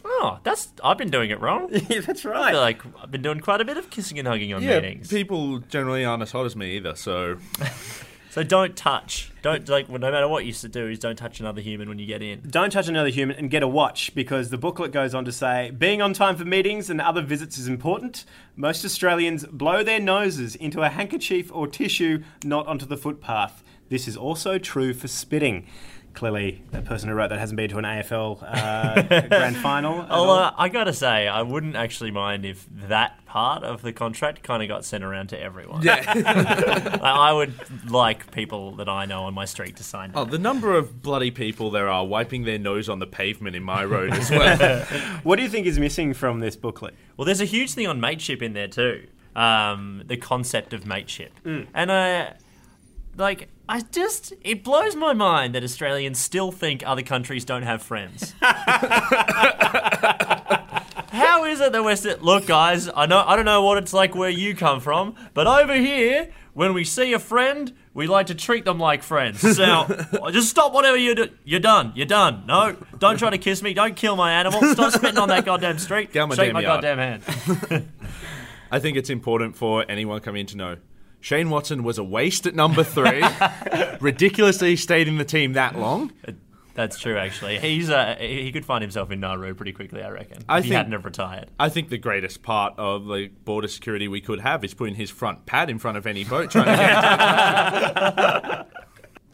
Oh, 0.04 0.40
that's. 0.42 0.72
I've 0.82 0.98
been 0.98 1.10
doing 1.10 1.30
it 1.30 1.40
wrong. 1.40 1.68
Yeah, 1.88 2.00
that's 2.00 2.24
right. 2.24 2.50
feel 2.52 2.60
like 2.60 2.82
I've 3.00 3.10
been 3.12 3.22
doing 3.22 3.38
quite 3.40 3.60
a 3.60 3.64
bit 3.64 3.76
of 3.76 3.88
kissing 3.90 4.18
and 4.18 4.26
hugging 4.26 4.52
on 4.52 4.62
Yeah, 4.62 4.80
meetings. 4.80 5.08
people 5.08 5.58
generally 5.60 6.04
aren't 6.04 6.22
as 6.24 6.32
hot 6.32 6.44
as 6.46 6.56
me 6.56 6.76
either, 6.76 6.96
so 6.96 7.36
So 8.38 8.44
don't 8.44 8.76
touch. 8.76 9.32
Don't 9.42 9.68
like. 9.68 9.88
No 9.88 9.98
matter 9.98 10.28
what 10.28 10.44
you 10.44 10.52
do, 10.52 10.86
is 10.86 11.00
don't 11.00 11.16
touch 11.16 11.40
another 11.40 11.60
human 11.60 11.88
when 11.88 11.98
you 11.98 12.06
get 12.06 12.22
in. 12.22 12.40
Don't 12.48 12.70
touch 12.70 12.86
another 12.86 13.08
human 13.08 13.34
and 13.34 13.50
get 13.50 13.64
a 13.64 13.66
watch 13.66 14.14
because 14.14 14.50
the 14.50 14.56
booklet 14.56 14.92
goes 14.92 15.12
on 15.12 15.24
to 15.24 15.32
say 15.32 15.72
being 15.72 16.00
on 16.00 16.12
time 16.12 16.36
for 16.36 16.44
meetings 16.44 16.88
and 16.88 17.00
other 17.00 17.20
visits 17.20 17.58
is 17.58 17.66
important. 17.66 18.24
Most 18.54 18.84
Australians 18.84 19.44
blow 19.46 19.82
their 19.82 19.98
noses 19.98 20.54
into 20.54 20.82
a 20.82 20.88
handkerchief 20.88 21.50
or 21.52 21.66
tissue, 21.66 22.22
not 22.44 22.64
onto 22.68 22.86
the 22.86 22.96
footpath. 22.96 23.64
This 23.88 24.06
is 24.06 24.16
also 24.16 24.56
true 24.56 24.94
for 24.94 25.08
spitting. 25.08 25.66
Clearly, 26.14 26.62
the 26.72 26.82
person 26.82 27.08
who 27.08 27.14
wrote 27.14 27.28
that 27.30 27.38
hasn't 27.38 27.56
been 27.56 27.70
to 27.70 27.78
an 27.78 27.84
AFL 27.84 28.42
uh, 28.42 29.02
grand 29.28 29.56
final. 29.56 30.02
at 30.02 30.10
all. 30.10 30.28
Although 30.30 30.50
I 30.58 30.68
gotta 30.68 30.92
say, 30.92 31.28
I 31.28 31.42
wouldn't 31.42 31.76
actually 31.76 32.10
mind 32.10 32.44
if 32.44 32.66
that 32.88 33.24
part 33.24 33.62
of 33.62 33.82
the 33.82 33.92
contract 33.92 34.42
kind 34.42 34.60
of 34.62 34.68
got 34.68 34.84
sent 34.84 35.04
around 35.04 35.28
to 35.28 35.40
everyone. 35.40 35.82
yeah. 35.82 36.14
Like, 36.98 37.02
I 37.02 37.32
would 37.32 37.54
like 37.90 38.32
people 38.32 38.72
that 38.76 38.88
I 38.88 39.04
know 39.04 39.24
on 39.24 39.34
my 39.34 39.44
street 39.44 39.76
to 39.76 39.84
sign. 39.84 40.10
It. 40.10 40.16
Oh, 40.16 40.24
that. 40.24 40.30
the 40.32 40.38
number 40.38 40.76
of 40.76 41.02
bloody 41.02 41.30
people 41.30 41.70
there 41.70 41.88
are 41.88 42.04
wiping 42.04 42.44
their 42.44 42.58
nose 42.58 42.88
on 42.88 42.98
the 42.98 43.06
pavement 43.06 43.54
in 43.54 43.62
my 43.62 43.84
road 43.84 44.12
as 44.12 44.30
well. 44.30 44.84
What 45.22 45.36
do 45.36 45.42
you 45.42 45.48
think 45.48 45.66
is 45.66 45.78
missing 45.78 46.14
from 46.14 46.40
this 46.40 46.56
booklet? 46.56 46.94
Well, 47.16 47.26
there's 47.26 47.40
a 47.40 47.44
huge 47.44 47.74
thing 47.74 47.86
on 47.86 48.00
mateship 48.00 48.42
in 48.42 48.54
there 48.54 48.68
too. 48.68 49.06
Um, 49.36 50.02
the 50.06 50.16
concept 50.16 50.72
of 50.72 50.84
mateship, 50.86 51.32
and 51.44 51.90
uh, 51.90 52.30
like 53.16 53.48
I 53.68 53.80
just 53.92 54.32
it 54.42 54.64
blows 54.64 54.96
my 54.96 55.12
mind 55.12 55.54
that 55.54 55.62
Australians 55.62 56.18
still 56.18 56.50
think 56.50 56.82
other 56.86 57.02
countries 57.02 57.44
don't 57.44 57.64
have 57.64 57.82
friends. 57.82 58.32
How 61.10 61.44
is 61.44 61.60
it 61.60 61.72
that 61.72 61.82
we're 61.84 61.96
still 61.96 62.18
look, 62.20 62.46
guys? 62.46 62.88
I 62.94 63.06
know 63.06 63.22
I 63.26 63.36
don't 63.36 63.44
know 63.44 63.62
what 63.62 63.78
it's 63.78 63.92
like 63.92 64.14
where 64.14 64.30
you 64.30 64.54
come 64.54 64.80
from, 64.80 65.14
but 65.34 65.46
over 65.46 65.74
here, 65.74 66.30
when 66.54 66.72
we 66.74 66.84
see 66.84 67.12
a 67.12 67.18
friend, 67.18 67.74
we 67.94 68.06
like 68.06 68.26
to 68.28 68.34
treat 68.34 68.64
them 68.64 68.78
like 68.78 69.02
friends. 69.02 69.40
So 69.58 69.86
just 70.30 70.48
stop 70.50 70.72
whatever 70.72 70.96
you 70.96 71.14
do. 71.14 71.28
You're 71.44 71.60
done. 71.60 71.92
You're 71.94 72.06
done. 72.06 72.44
No, 72.46 72.76
don't 72.98 73.18
try 73.18 73.30
to 73.30 73.38
kiss 73.38 73.62
me. 73.62 73.74
Don't 73.74 73.96
kill 73.96 74.16
my 74.16 74.32
animal. 74.32 74.62
Stop 74.72 74.92
spitting 74.92 75.18
on 75.18 75.28
that 75.28 75.44
goddamn 75.44 75.78
street. 75.78 76.12
Get 76.12 76.28
my 76.28 76.34
Shake 76.36 76.46
damn 76.46 76.54
my 76.54 76.60
yard. 76.60 76.82
goddamn 76.82 76.98
hand. 76.98 77.88
I 78.70 78.78
think 78.78 78.96
it's 78.96 79.10
important 79.10 79.56
for 79.56 79.84
anyone 79.88 80.20
coming 80.20 80.40
in 80.42 80.46
to 80.48 80.56
know. 80.56 80.76
Shane 81.28 81.50
Watson 81.50 81.82
was 81.82 81.98
a 81.98 82.04
waste 82.04 82.46
at 82.46 82.54
number 82.54 82.82
three. 82.82 83.22
Ridiculously 84.00 84.76
stayed 84.76 85.08
in 85.08 85.18
the 85.18 85.26
team 85.26 85.52
that 85.52 85.78
long. 85.78 86.10
That's 86.72 86.98
true, 86.98 87.18
actually. 87.18 87.58
He's 87.58 87.90
uh, 87.90 88.16
he 88.18 88.50
could 88.50 88.64
find 88.64 88.80
himself 88.80 89.10
in 89.10 89.20
Nauru 89.20 89.54
pretty 89.54 89.72
quickly, 89.72 90.02
I 90.02 90.08
reckon. 90.08 90.38
I 90.48 90.60
if 90.60 90.64
he 90.64 90.70
think- 90.70 90.78
hadn't 90.78 90.92
have 90.92 91.04
retired. 91.04 91.50
I 91.60 91.68
think 91.68 91.90
the 91.90 91.98
greatest 91.98 92.42
part 92.42 92.72
of 92.78 93.04
the 93.08 93.28
border 93.44 93.68
security 93.68 94.08
we 94.08 94.22
could 94.22 94.40
have 94.40 94.64
is 94.64 94.72
putting 94.72 94.94
his 94.94 95.10
front 95.10 95.44
pad 95.44 95.68
in 95.68 95.78
front 95.78 95.98
of 95.98 96.06
any 96.06 96.24
boat 96.24 96.50
trying 96.50 96.64
to 96.64 98.66
get. 98.72 98.82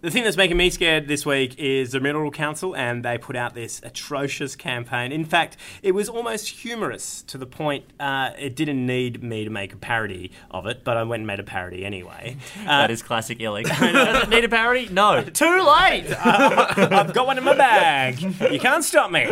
The 0.05 0.11
thing 0.11 0.25
that's 0.25 0.37
making 0.37 0.59
me 0.59 0.69
scared 0.69 1.09
this 1.09 1.25
week 1.25 1.59
is 1.59 1.93
the 1.93 1.99
Mineral 1.99 2.31
Council, 2.31 2.77
and 2.77 3.03
they 3.03 3.17
put 3.17 3.37
out 3.37 3.55
this 3.55 3.81
atrocious 3.83 4.55
campaign. 4.55 5.13
In 5.13 5.25
fact, 5.25 5.57
it 5.83 5.93
was 5.93 6.11
almost 6.11 6.47
humorous 6.47 7.23
to 7.23 7.39
the 7.39 7.47
point 7.47 7.87
uh, 7.99 8.33
it 8.39 8.55
didn't 8.55 8.85
need 8.85 9.23
me 9.23 9.45
to 9.45 9.51
make 9.51 9.73
a 9.73 9.79
parody 9.79 10.31
of 10.51 10.67
it, 10.67 10.85
but 10.85 10.99
I 10.99 11.05
went 11.05 11.21
and 11.21 11.27
made 11.27 11.41
a 11.41 11.43
parody 11.43 11.87
anyway. 11.87 12.37
Uh, 12.65 12.83
that 12.83 12.91
is 12.91 13.03
classic 13.03 13.39
Ilic. 13.39 13.65
Does 13.67 14.23
it 14.23 14.29
need 14.31 14.45
a 14.45 14.49
parody? 14.49 14.89
No. 14.89 15.23
Too 15.25 15.45
late! 15.45 16.07
I've 16.19 17.13
got 17.13 17.27
one 17.27 17.37
in 17.37 17.45
my 17.45 17.55
bag. 17.55 18.21
You 18.21 18.59
can't 18.59 18.83
stop 18.83 19.11
me. 19.11 19.25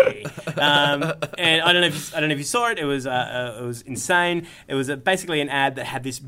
Um, 0.59 1.03
and 1.39 1.63
I 1.63 1.73
don't 1.73 1.81
know 1.81 1.87
if 1.87 1.95
you, 1.95 2.17
I 2.17 2.21
don't 2.21 2.29
know 2.29 2.35
if 2.35 2.39
you 2.39 2.45
saw 2.45 2.69
it. 2.69 2.79
It 2.79 2.85
was 2.85 3.07
uh, 3.07 3.11
uh, 3.11 3.63
it 3.63 3.67
was 3.67 3.83
insane. 3.83 4.47
It 4.69 4.75
was 4.75 4.91
uh 4.91 4.97
basically 4.97 5.41
an 5.41 5.49
ad 5.49 5.77
that 5.77 5.87
had 5.87 6.03
this 6.03 6.19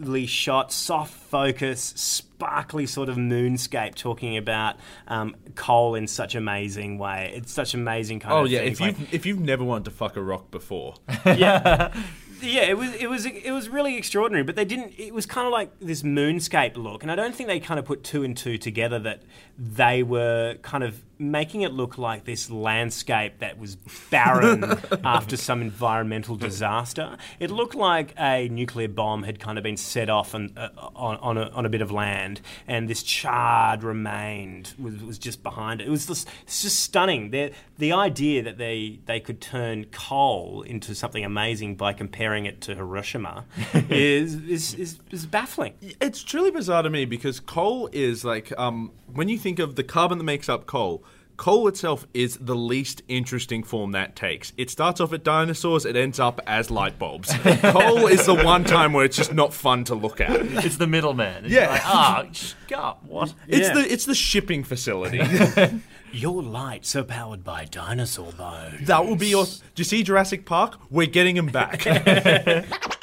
beautifully 0.00 0.26
shot, 0.26 0.72
soft 0.72 1.12
focus, 1.12 1.92
sparkly 1.96 2.86
sort 2.86 3.08
of 3.08 3.16
moonscape 3.16 3.94
talking 3.94 4.36
about 4.36 4.76
um, 5.08 5.36
coal 5.54 5.94
in 5.94 6.06
such 6.06 6.34
amazing 6.34 6.98
way. 6.98 7.32
It's 7.34 7.52
such 7.52 7.74
amazing 7.74 8.20
kind 8.20 8.32
oh 8.34 8.38
of 8.38 8.42
Oh 8.44 8.46
yeah, 8.46 8.60
if 8.60 8.80
like- 8.80 8.98
you've 8.98 9.14
if 9.14 9.26
you've 9.26 9.40
never 9.40 9.62
wanted 9.64 9.84
to 9.86 9.90
fuck 9.90 10.16
a 10.16 10.22
rock 10.22 10.50
before, 10.50 10.94
yeah. 11.26 11.92
yeah, 12.42 12.62
it 12.62 12.78
was 12.78 12.94
it 12.94 13.08
was 13.10 13.26
it 13.26 13.52
was 13.52 13.68
really 13.68 13.96
extraordinary. 13.96 14.42
But 14.42 14.56
they 14.56 14.64
didn't. 14.64 14.94
It 14.98 15.12
was 15.12 15.26
kind 15.26 15.46
of 15.46 15.52
like 15.52 15.78
this 15.80 16.02
moonscape 16.02 16.76
look, 16.76 17.02
and 17.02 17.12
I 17.12 17.14
don't 17.14 17.34
think 17.34 17.48
they 17.48 17.60
kind 17.60 17.78
of 17.78 17.84
put 17.84 18.02
two 18.02 18.24
and 18.24 18.36
two 18.36 18.56
together 18.58 18.98
that 19.00 19.22
they 19.60 20.02
were 20.02 20.56
kind 20.62 20.82
of 20.82 21.02
making 21.18 21.60
it 21.60 21.70
look 21.70 21.98
like 21.98 22.24
this 22.24 22.50
landscape 22.50 23.40
that 23.40 23.58
was 23.58 23.76
barren 24.10 24.64
after 25.04 25.36
some 25.36 25.60
environmental 25.60 26.34
disaster. 26.34 27.18
It 27.38 27.50
looked 27.50 27.74
like 27.74 28.14
a 28.18 28.48
nuclear 28.48 28.88
bomb 28.88 29.24
had 29.24 29.38
kind 29.38 29.58
of 29.58 29.62
been 29.62 29.76
set 29.76 30.08
off 30.08 30.34
on, 30.34 30.54
uh, 30.56 30.70
on, 30.96 31.18
on, 31.18 31.36
a, 31.36 31.50
on 31.50 31.66
a 31.66 31.68
bit 31.68 31.82
of 31.82 31.92
land, 31.92 32.40
and 32.66 32.88
this 32.88 33.02
charred 33.02 33.84
remained 33.84 34.72
was, 34.78 35.02
was 35.02 35.18
just 35.18 35.42
behind 35.42 35.82
it. 35.82 35.88
It 35.88 35.90
was 35.90 36.06
just, 36.06 36.26
it's 36.44 36.62
just 36.62 36.80
stunning. 36.80 37.30
The, 37.30 37.52
the 37.76 37.92
idea 37.92 38.42
that 38.42 38.56
they, 38.56 39.00
they 39.04 39.20
could 39.20 39.42
turn 39.42 39.84
coal 39.92 40.62
into 40.62 40.94
something 40.94 41.24
amazing 41.24 41.76
by 41.76 41.92
comparing 41.92 42.46
it 42.46 42.62
to 42.62 42.74
Hiroshima 42.74 43.44
is, 43.90 44.36
is, 44.36 44.74
is, 44.74 44.98
is 45.10 45.26
baffling. 45.26 45.74
It's 46.00 46.22
truly 46.22 46.50
bizarre 46.50 46.82
to 46.82 46.88
me 46.88 47.04
because 47.04 47.40
coal 47.40 47.90
is 47.92 48.24
like 48.24 48.58
um, 48.58 48.92
when 49.14 49.28
you 49.28 49.38
think 49.38 49.49
of 49.58 49.76
the 49.76 49.82
carbon 49.84 50.18
that 50.18 50.24
makes 50.24 50.48
up 50.48 50.66
coal. 50.66 51.02
Coal 51.36 51.68
itself 51.68 52.06
is 52.12 52.36
the 52.36 52.54
least 52.54 53.00
interesting 53.08 53.62
form 53.62 53.92
that 53.92 54.14
takes. 54.14 54.52
It 54.58 54.68
starts 54.68 55.00
off 55.00 55.14
at 55.14 55.24
dinosaurs, 55.24 55.86
it 55.86 55.96
ends 55.96 56.20
up 56.20 56.38
as 56.46 56.70
light 56.70 56.98
bulbs. 56.98 57.32
coal 57.62 58.06
is 58.08 58.26
the 58.26 58.34
one 58.34 58.62
time 58.62 58.92
where 58.92 59.06
it's 59.06 59.16
just 59.16 59.32
not 59.32 59.54
fun 59.54 59.84
to 59.84 59.94
look 59.94 60.20
at. 60.20 60.30
It's 60.64 60.76
the 60.76 60.86
middleman. 60.86 61.44
Yeah. 61.48 61.70
Like, 61.70 61.80
ah, 61.86 62.26
God, 62.68 62.96
what? 63.06 63.32
It's 63.48 63.68
Yeah. 63.68 63.74
the 63.74 63.90
it's 63.90 64.04
the 64.04 64.14
shipping 64.14 64.64
facility. 64.64 65.22
Your 66.12 66.42
lights 66.42 66.94
are 66.96 67.04
powered 67.04 67.42
by 67.44 67.64
dinosaur 67.66 68.32
bones. 68.32 68.86
that 68.88 69.06
will 69.06 69.14
be 69.16 69.28
your. 69.28 69.44
Do 69.46 69.52
you 69.76 69.84
see 69.84 70.02
Jurassic 70.02 70.44
Park? 70.44 70.76
We're 70.90 71.06
getting 71.06 71.36
him 71.36 71.46
back. 71.46 71.86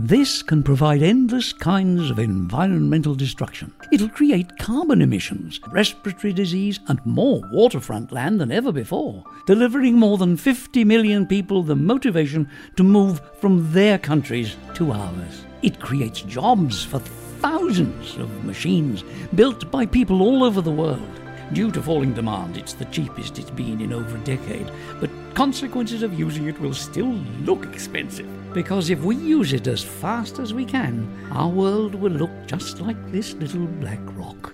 This 0.00 0.44
can 0.44 0.62
provide 0.62 1.02
endless 1.02 1.52
kinds 1.52 2.08
of 2.08 2.20
environmental 2.20 3.16
destruction. 3.16 3.72
It'll 3.90 4.08
create 4.08 4.56
carbon 4.56 5.02
emissions, 5.02 5.58
respiratory 5.72 6.32
disease, 6.32 6.78
and 6.86 7.04
more 7.04 7.42
waterfront 7.50 8.12
land 8.12 8.40
than 8.40 8.52
ever 8.52 8.70
before, 8.70 9.24
delivering 9.44 9.94
more 9.94 10.16
than 10.16 10.36
50 10.36 10.84
million 10.84 11.26
people 11.26 11.64
the 11.64 11.74
motivation 11.74 12.48
to 12.76 12.84
move 12.84 13.20
from 13.40 13.72
their 13.72 13.98
countries 13.98 14.54
to 14.74 14.92
ours. 14.92 15.44
It 15.62 15.80
creates 15.80 16.22
jobs 16.22 16.84
for 16.84 17.00
thousands 17.40 18.16
of 18.18 18.44
machines 18.44 19.02
built 19.34 19.68
by 19.68 19.84
people 19.84 20.22
all 20.22 20.44
over 20.44 20.60
the 20.60 20.70
world. 20.70 21.20
Due 21.52 21.70
to 21.70 21.80
falling 21.82 22.12
demand, 22.12 22.58
it's 22.58 22.74
the 22.74 22.84
cheapest 22.86 23.38
it's 23.38 23.50
been 23.50 23.80
in 23.80 23.92
over 23.92 24.16
a 24.16 24.20
decade, 24.20 24.70
but 25.00 25.08
consequences 25.34 26.02
of 26.02 26.18
using 26.18 26.46
it 26.46 26.60
will 26.60 26.74
still 26.74 27.10
look 27.44 27.64
expensive. 27.64 28.28
Because 28.52 28.90
if 28.90 29.00
we 29.00 29.16
use 29.16 29.54
it 29.54 29.66
as 29.66 29.82
fast 29.82 30.38
as 30.38 30.52
we 30.52 30.66
can, 30.66 31.08
our 31.32 31.48
world 31.48 31.94
will 31.94 32.12
look 32.12 32.30
just 32.46 32.80
like 32.80 33.12
this 33.12 33.32
little 33.34 33.66
black 33.66 34.00
rock. 34.16 34.52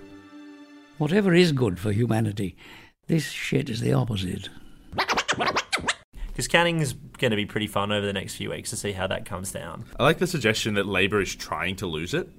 Whatever 0.97 1.33
is 1.33 1.51
good 1.51 1.77
for 1.77 1.91
humanity, 1.91 2.55
this 3.07 3.29
shit 3.29 3.69
is 3.69 3.81
the 3.81 3.91
opposite. 3.91 4.47
Because 4.95 6.47
is 6.81 6.93
going 6.93 7.31
to 7.31 7.37
be 7.37 7.45
pretty 7.45 7.67
fun 7.67 7.91
over 7.91 8.05
the 8.05 8.13
next 8.13 8.35
few 8.35 8.51
weeks 8.51 8.69
to 8.69 8.77
see 8.77 8.93
how 8.93 9.07
that 9.07 9.25
comes 9.25 9.51
down. 9.51 9.85
I 9.99 10.03
like 10.03 10.19
the 10.19 10.27
suggestion 10.27 10.75
that 10.75 10.85
Labour 10.85 11.19
is 11.19 11.35
trying 11.35 11.75
to 11.77 11.87
lose 11.87 12.13
it. 12.13 12.29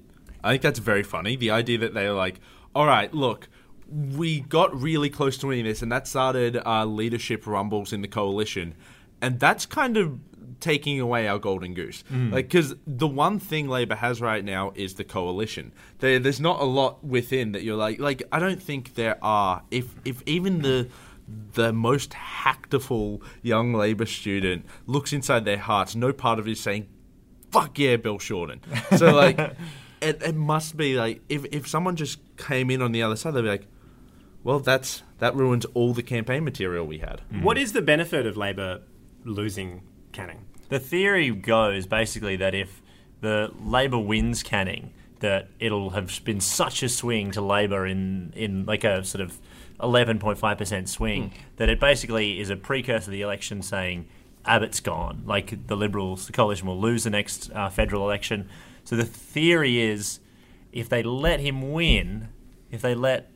I 0.43 0.51
think 0.51 0.63
that's 0.63 0.79
very 0.79 1.03
funny. 1.03 1.35
The 1.35 1.51
idea 1.51 1.77
that 1.79 1.93
they're 1.93 2.13
like, 2.13 2.39
all 2.75 2.87
right, 2.87 3.13
look, 3.13 3.49
we 3.89 4.41
got 4.41 4.79
really 4.79 5.09
close 5.09 5.37
to 5.39 5.47
winning 5.47 5.65
this, 5.65 5.81
and 5.81 5.91
that 5.91 6.07
started 6.07 6.57
uh, 6.65 6.85
leadership 6.85 7.47
rumbles 7.47 7.93
in 7.93 8.01
the 8.01 8.07
coalition. 8.07 8.75
And 9.21 9.39
that's 9.39 9.65
kind 9.65 9.97
of 9.97 10.19
taking 10.59 10.99
away 10.99 11.27
our 11.27 11.39
golden 11.39 11.73
goose. 11.73 12.03
Like, 12.31 12.45
because 12.49 12.75
the 12.85 13.07
one 13.07 13.39
thing 13.39 13.67
Labour 13.67 13.95
has 13.95 14.21
right 14.21 14.43
now 14.43 14.71
is 14.75 14.95
the 14.95 15.03
coalition. 15.03 15.73
There, 15.99 16.19
there's 16.19 16.39
not 16.39 16.59
a 16.59 16.65
lot 16.65 17.03
within 17.03 17.51
that 17.53 17.63
you're 17.63 17.77
like, 17.77 17.99
like, 17.99 18.23
I 18.31 18.39
don't 18.39 18.61
think 18.61 18.95
there 18.95 19.17
are. 19.23 19.63
If, 19.71 19.95
if 20.05 20.21
even 20.25 20.61
the 20.61 20.89
the 21.53 21.73
most 21.73 22.13
hactiful 22.13 23.21
young 23.41 23.73
Labour 23.73 24.05
student 24.05 24.65
looks 24.85 25.11
inside 25.11 25.43
their 25.43 25.57
hearts, 25.57 25.95
no 25.95 26.13
part 26.13 26.39
of 26.39 26.47
it 26.47 26.51
is 26.51 26.59
saying, 26.59 26.87
fuck 27.51 27.77
yeah, 27.77 27.97
Bill 27.97 28.19
Shorten. 28.19 28.61
So, 28.95 29.13
like, 29.13 29.37
it, 30.01 30.21
it 30.21 30.35
must 30.35 30.77
be 30.77 30.95
like, 30.95 31.21
if, 31.27 31.45
if 31.51 31.67
someone 31.67 31.95
just 31.95 32.19
came 32.37 32.71
in 32.71 32.81
on 32.81 32.91
the 32.91 33.03
other 33.03 33.15
side, 33.15 33.33
they'd 33.33 33.41
be 33.41 33.49
like, 33.49 33.67
well, 34.47 34.59
that's 34.59 35.03
that 35.19 35.35
ruins 35.35 35.65
all 35.73 35.93
the 35.93 36.01
campaign 36.01 36.45
material 36.45 36.87
we 36.87 36.99
had. 36.99 37.19
What 37.41 37.57
is 37.57 37.73
the 37.73 37.81
benefit 37.81 38.25
of 38.25 38.37
Labor 38.37 38.79
losing 39.25 39.81
Canning? 40.13 40.45
The 40.69 40.79
theory 40.79 41.29
goes 41.31 41.85
basically 41.85 42.37
that 42.37 42.55
if 42.55 42.81
the 43.19 43.51
Labor 43.61 43.99
wins 43.99 44.43
Canning, 44.43 44.93
that 45.19 45.49
it'll 45.59 45.89
have 45.89 46.23
been 46.23 46.39
such 46.39 46.81
a 46.81 46.87
swing 46.87 47.31
to 47.31 47.41
Labor 47.41 47.85
in, 47.85 48.31
in 48.37 48.65
like 48.65 48.85
a 48.85 49.03
sort 49.03 49.21
of 49.21 49.37
11.5% 49.81 50.87
swing 50.87 51.33
that 51.57 51.67
it 51.67 51.81
basically 51.81 52.39
is 52.39 52.49
a 52.49 52.55
precursor 52.55 53.05
to 53.05 53.11
the 53.11 53.23
election 53.23 53.61
saying 53.61 54.07
Abbott's 54.45 54.79
gone. 54.79 55.23
Like 55.25 55.67
the 55.67 55.75
Liberals, 55.75 56.25
the 56.25 56.31
coalition 56.31 56.67
will 56.67 56.79
lose 56.79 57.03
the 57.03 57.09
next 57.09 57.51
uh, 57.53 57.69
federal 57.69 58.03
election. 58.03 58.47
So 58.85 58.95
the 58.95 59.03
theory 59.03 59.81
is 59.81 60.21
if 60.71 60.87
they 60.87 61.03
let 61.03 61.41
him 61.41 61.73
win, 61.73 62.29
if 62.71 62.81
they 62.81 62.95
let 62.95 63.29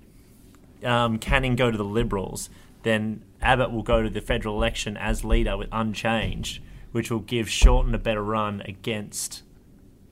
um, 0.84 1.18
Canning 1.18 1.56
go 1.56 1.72
to 1.72 1.78
the 1.78 1.84
Liberals, 1.86 2.50
then 2.84 3.24
Abbott 3.42 3.72
will 3.72 3.84
go 3.84 4.02
to 4.02 4.10
the 4.10 4.22
federal 4.22 4.56
election 4.56 4.98
as 4.98 5.24
leader 5.24 5.58
with 5.58 5.70
unchanged, 5.72 6.62
which 6.92 7.10
will 7.12 7.20
give 7.20 7.50
Shorten 7.50 7.94
a 7.96 8.00
better 8.00 8.24
run 8.24 8.62
against 8.62 9.44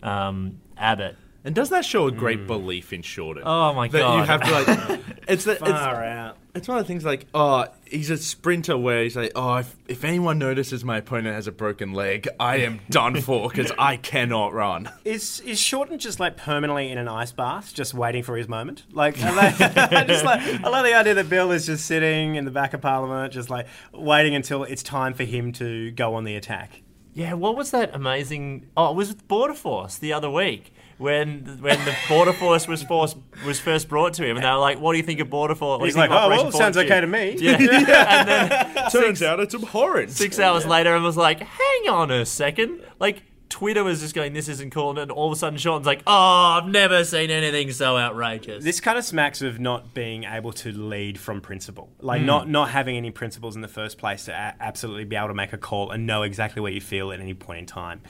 um, 0.02 0.60
Abbott. 0.78 1.18
And 1.44 1.56
doesn't 1.56 1.74
that 1.74 1.86
show 1.86 2.08
a 2.08 2.12
great 2.12 2.40
hmm. 2.40 2.48
belief 2.48 2.92
in 2.92 3.02
Shorten? 3.02 3.44
Oh 3.46 3.74
my 3.74 3.88
God. 3.88 4.02
that 4.02 4.18
you 4.18 4.24
have 4.26 4.42
to 4.44 4.52
like, 4.52 5.00
it's 5.28 5.46
the, 5.46 5.52
it's, 5.52 5.62
Far 5.62 6.04
out. 6.04 6.38
it's 6.54 6.68
one 6.68 6.78
of 6.78 6.84
the 6.84 6.88
things 6.88 7.06
like, 7.06 7.28
oh, 7.34 7.66
he's 7.86 8.10
a 8.10 8.18
sprinter 8.18 8.78
where 8.78 9.04
he's 9.04 9.16
like, 9.16 9.32
oh, 9.36 9.56
if, 9.58 9.74
if 9.88 10.04
anyone 10.04 10.38
notices 10.38 10.84
my 10.84 10.98
opponent 10.98 11.36
has 11.36 11.48
a 11.48 11.54
broken 11.54 11.94
leg, 11.94 12.28
I 12.42 12.58
am 12.58 12.82
done 12.90 13.22
for 13.22 13.48
because 13.54 13.72
I 13.80 13.96
cannot 13.96 14.54
run. 14.54 14.92
Is 15.06 15.40
is 15.42 15.60
Shorten 15.60 15.98
just 15.98 16.20
like 16.20 16.36
permanently 16.36 16.92
in 16.92 16.98
an 16.98 17.08
ice 17.08 17.32
bath, 17.32 17.74
just 17.74 17.94
waiting 17.94 18.24
for 18.24 18.36
his 18.36 18.50
moment? 18.50 18.84
Like, 18.92 19.22
I 19.22 19.32
like, 19.34 19.62
I 19.94 20.04
just 20.04 20.26
like 20.26 20.42
I 20.42 20.68
love 20.68 20.86
the 20.86 20.94
idea 20.94 21.14
that 21.14 21.30
Bill 21.30 21.52
is 21.52 21.68
just 21.68 21.86
sitting 21.86 22.36
in 22.36 22.44
the 22.44 22.52
back 22.52 22.74
of 22.74 22.82
Parliament, 22.82 23.32
just 23.32 23.50
like 23.50 23.68
waiting 23.94 24.36
until 24.36 24.64
it's 24.66 24.84
time 24.84 25.14
for 25.14 25.24
him 25.24 25.54
to 25.54 25.92
go 25.92 26.16
on 26.16 26.26
the 26.26 26.36
attack. 26.36 26.82
Yeah, 27.14 27.34
what 27.34 27.56
was 27.56 27.72
that 27.72 27.96
amazing? 27.96 28.68
Oh, 28.76 28.92
it 28.92 28.96
was 28.96 29.08
with 29.08 29.28
Border 29.28 29.54
Force 29.54 29.98
the 29.98 30.12
other 30.12 30.30
week 30.30 30.74
when 31.00 31.60
when 31.62 31.84
the 31.86 31.96
Border 32.10 32.34
Force 32.34 32.68
was 32.68 32.84
forced, 32.84 33.18
was 33.46 33.60
first 33.60 33.88
brought 33.88 34.14
to 34.16 34.26
him, 34.26 34.36
and 34.36 34.46
they 34.46 34.50
were 34.50 34.58
like, 34.58 34.80
"What 34.80 34.92
do 34.92 34.98
you 34.98 35.04
think 35.04 35.22
of 35.22 35.30
Border 35.30 35.56
Force?" 35.56 35.80
What 35.80 35.86
He's 35.86 35.96
like, 35.96 36.12
of 36.12 36.24
oh, 36.24 36.30
well, 36.30 36.52
sounds 36.52 36.76
Fortitude?" 36.76 36.92
okay 36.92 37.02
to 37.02 37.08
me. 37.08 37.38
Yeah, 37.40 37.58
and 38.20 38.28
then 38.28 38.92
Turns 38.92 39.24
out 39.24 39.40
it's 39.40 39.56
abhorrent. 39.56 40.12
six 40.12 40.40
hours 40.40 40.66
later, 40.66 40.94
and 40.94 41.04
was 41.04 41.18
like, 41.18 41.40
"Hang 41.40 41.90
on 41.90 42.12
a 42.12 42.26
second, 42.26 42.82
like." 43.00 43.24
Twitter 43.50 43.84
was 43.84 44.02
just 44.02 44.14
going, 44.14 44.34
"This 44.34 44.48
isn't 44.48 44.70
cool," 44.70 44.98
and 44.98 45.12
all 45.12 45.28
of 45.28 45.34
a 45.34 45.36
sudden, 45.36 45.58
Sean's 45.58 45.86
like, 45.88 46.04
"Oh, 46.06 46.14
I've 46.14 46.68
never 46.68 47.04
seen 47.04 47.32
anything 47.32 47.72
so 47.72 47.98
outrageous." 47.98 48.64
This 48.64 48.80
kind 48.80 48.98
of 48.98 49.04
smacks 49.04 49.42
of 49.42 49.60
not 49.60 49.94
being 49.96 50.24
able 50.24 50.54
to 50.54 50.72
lead 50.72 51.20
from 51.20 51.42
principle, 51.42 51.90
like 52.00 52.22
not 52.22 52.48
not 52.48 52.70
having 52.70 52.96
any 52.96 53.10
principles 53.10 53.56
in 53.56 53.62
the 53.62 53.68
first 53.68 53.98
place 53.98 54.26
to 54.26 54.32
a- 54.32 54.56
absolutely 54.60 55.04
be 55.04 55.16
able 55.16 55.30
to 55.30 55.34
make 55.34 55.52
a 55.52 55.58
call 55.58 55.90
and 55.90 56.06
know 56.06 56.22
exactly 56.22 56.62
what 56.62 56.74
you 56.74 56.82
feel 56.82 57.12
at 57.12 57.20
any 57.20 57.34
point 57.34 57.60
in 57.60 57.66
time. 57.66 58.02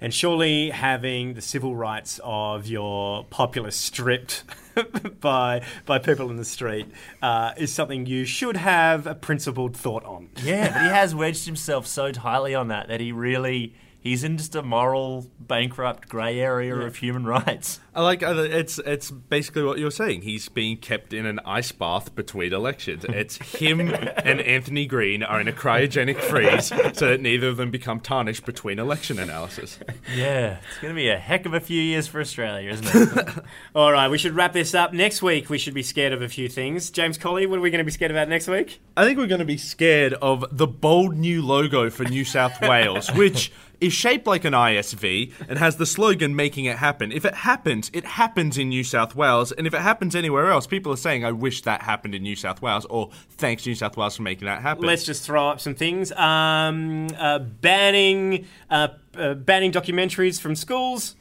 And 0.00 0.12
surely 0.12 0.70
having 0.70 1.34
the 1.34 1.42
civil 1.42 1.76
rights 1.76 2.20
of 2.24 2.66
your 2.66 3.24
populace 3.30 3.76
stripped 3.76 4.42
by 5.20 5.62
by 5.86 5.98
people 6.00 6.28
in 6.28 6.36
the 6.36 6.44
street 6.44 6.86
uh, 7.22 7.52
is 7.56 7.72
something 7.72 8.06
you 8.06 8.24
should 8.24 8.56
have 8.56 9.06
a 9.06 9.14
principled 9.14 9.76
thought 9.76 10.04
on. 10.04 10.28
Yeah, 10.42 10.72
but 10.72 10.82
he 10.82 10.88
has 10.88 11.14
wedged 11.14 11.46
himself 11.46 11.86
so 11.86 12.10
tightly 12.10 12.54
on 12.54 12.68
that 12.68 12.88
that 12.88 13.00
he 13.00 13.12
really 13.12 13.74
he's 14.00 14.24
in 14.24 14.38
just 14.38 14.54
a 14.54 14.62
moral 14.62 15.26
bankrupt 15.40 16.08
grey 16.08 16.40
area 16.40 16.74
of 16.74 16.96
human 16.96 17.24
rights. 17.24 17.80
I 17.94 18.02
like 18.02 18.22
uh, 18.22 18.34
it's 18.36 18.78
it's 18.78 19.10
basically 19.10 19.64
what 19.64 19.78
you're 19.78 19.90
saying. 19.90 20.22
He's 20.22 20.48
being 20.48 20.76
kept 20.76 21.12
in 21.12 21.26
an 21.26 21.40
ice 21.44 21.72
bath 21.72 22.14
between 22.14 22.52
elections. 22.52 23.04
It's 23.08 23.36
him 23.36 23.80
and 23.80 24.40
Anthony 24.40 24.86
Green 24.86 25.22
are 25.24 25.40
in 25.40 25.48
a 25.48 25.52
cryogenic 25.52 26.20
freeze 26.20 26.66
so 26.96 27.08
that 27.08 27.20
neither 27.20 27.48
of 27.48 27.56
them 27.56 27.70
become 27.70 27.98
tarnished 27.98 28.46
between 28.46 28.78
election 28.78 29.18
analysis. 29.18 29.78
Yeah, 30.14 30.58
it's 30.68 30.78
going 30.80 30.94
to 30.94 30.98
be 30.98 31.08
a 31.08 31.18
heck 31.18 31.44
of 31.44 31.54
a 31.54 31.60
few 31.60 31.80
years 31.80 32.06
for 32.06 32.20
Australia, 32.20 32.70
isn't 32.70 33.18
it? 33.18 33.28
All 33.74 33.90
right, 33.90 34.08
we 34.08 34.18
should 34.18 34.34
wrap 34.34 34.52
this 34.52 34.74
up. 34.74 34.92
Next 34.92 35.20
week, 35.20 35.50
we 35.50 35.58
should 35.58 35.74
be 35.74 35.82
scared 35.82 36.12
of 36.12 36.22
a 36.22 36.28
few 36.28 36.48
things. 36.48 36.90
James 36.90 37.18
Colley, 37.18 37.46
what 37.46 37.58
are 37.58 37.62
we 37.62 37.70
going 37.70 37.80
to 37.80 37.84
be 37.84 37.90
scared 37.90 38.12
about 38.12 38.28
next 38.28 38.46
week? 38.46 38.80
I 38.96 39.04
think 39.04 39.18
we're 39.18 39.26
going 39.26 39.40
to 39.40 39.44
be 39.44 39.56
scared 39.56 40.14
of 40.14 40.44
the 40.56 40.66
bold 40.68 41.16
new 41.16 41.42
logo 41.42 41.90
for 41.90 42.04
New 42.04 42.24
South 42.24 42.60
Wales, 42.60 43.12
which 43.12 43.50
is 43.80 43.92
shaped 43.92 44.26
like 44.26 44.44
an 44.44 44.52
ISV 44.52 45.32
and 45.48 45.58
has 45.58 45.76
the 45.76 45.86
slogan 45.86 46.34
"Making 46.34 46.64
it 46.64 46.78
happen." 46.78 47.12
If 47.12 47.24
it 47.24 47.34
happens, 47.34 47.90
it 47.92 48.04
happens 48.04 48.58
in 48.58 48.68
New 48.68 48.84
South 48.84 49.14
Wales, 49.14 49.52
and 49.52 49.66
if 49.66 49.74
it 49.74 49.80
happens 49.80 50.14
anywhere 50.14 50.50
else, 50.50 50.66
people 50.66 50.92
are 50.92 50.96
saying, 50.96 51.24
"I 51.24 51.32
wish 51.32 51.62
that 51.62 51.82
happened 51.82 52.14
in 52.14 52.22
New 52.22 52.36
South 52.36 52.60
Wales," 52.62 52.86
or 52.86 53.10
"Thanks 53.30 53.66
New 53.66 53.74
South 53.74 53.96
Wales 53.96 54.16
for 54.16 54.22
making 54.22 54.46
that 54.46 54.62
happen." 54.62 54.84
Let's 54.84 55.04
just 55.04 55.24
throw 55.24 55.48
up 55.48 55.60
some 55.60 55.74
things. 55.74 56.12
Um, 56.12 57.08
uh, 57.18 57.38
banning 57.38 58.46
uh, 58.70 58.88
uh, 59.16 59.34
banning 59.34 59.72
documentaries 59.72 60.40
from 60.40 60.54
schools. 60.54 61.14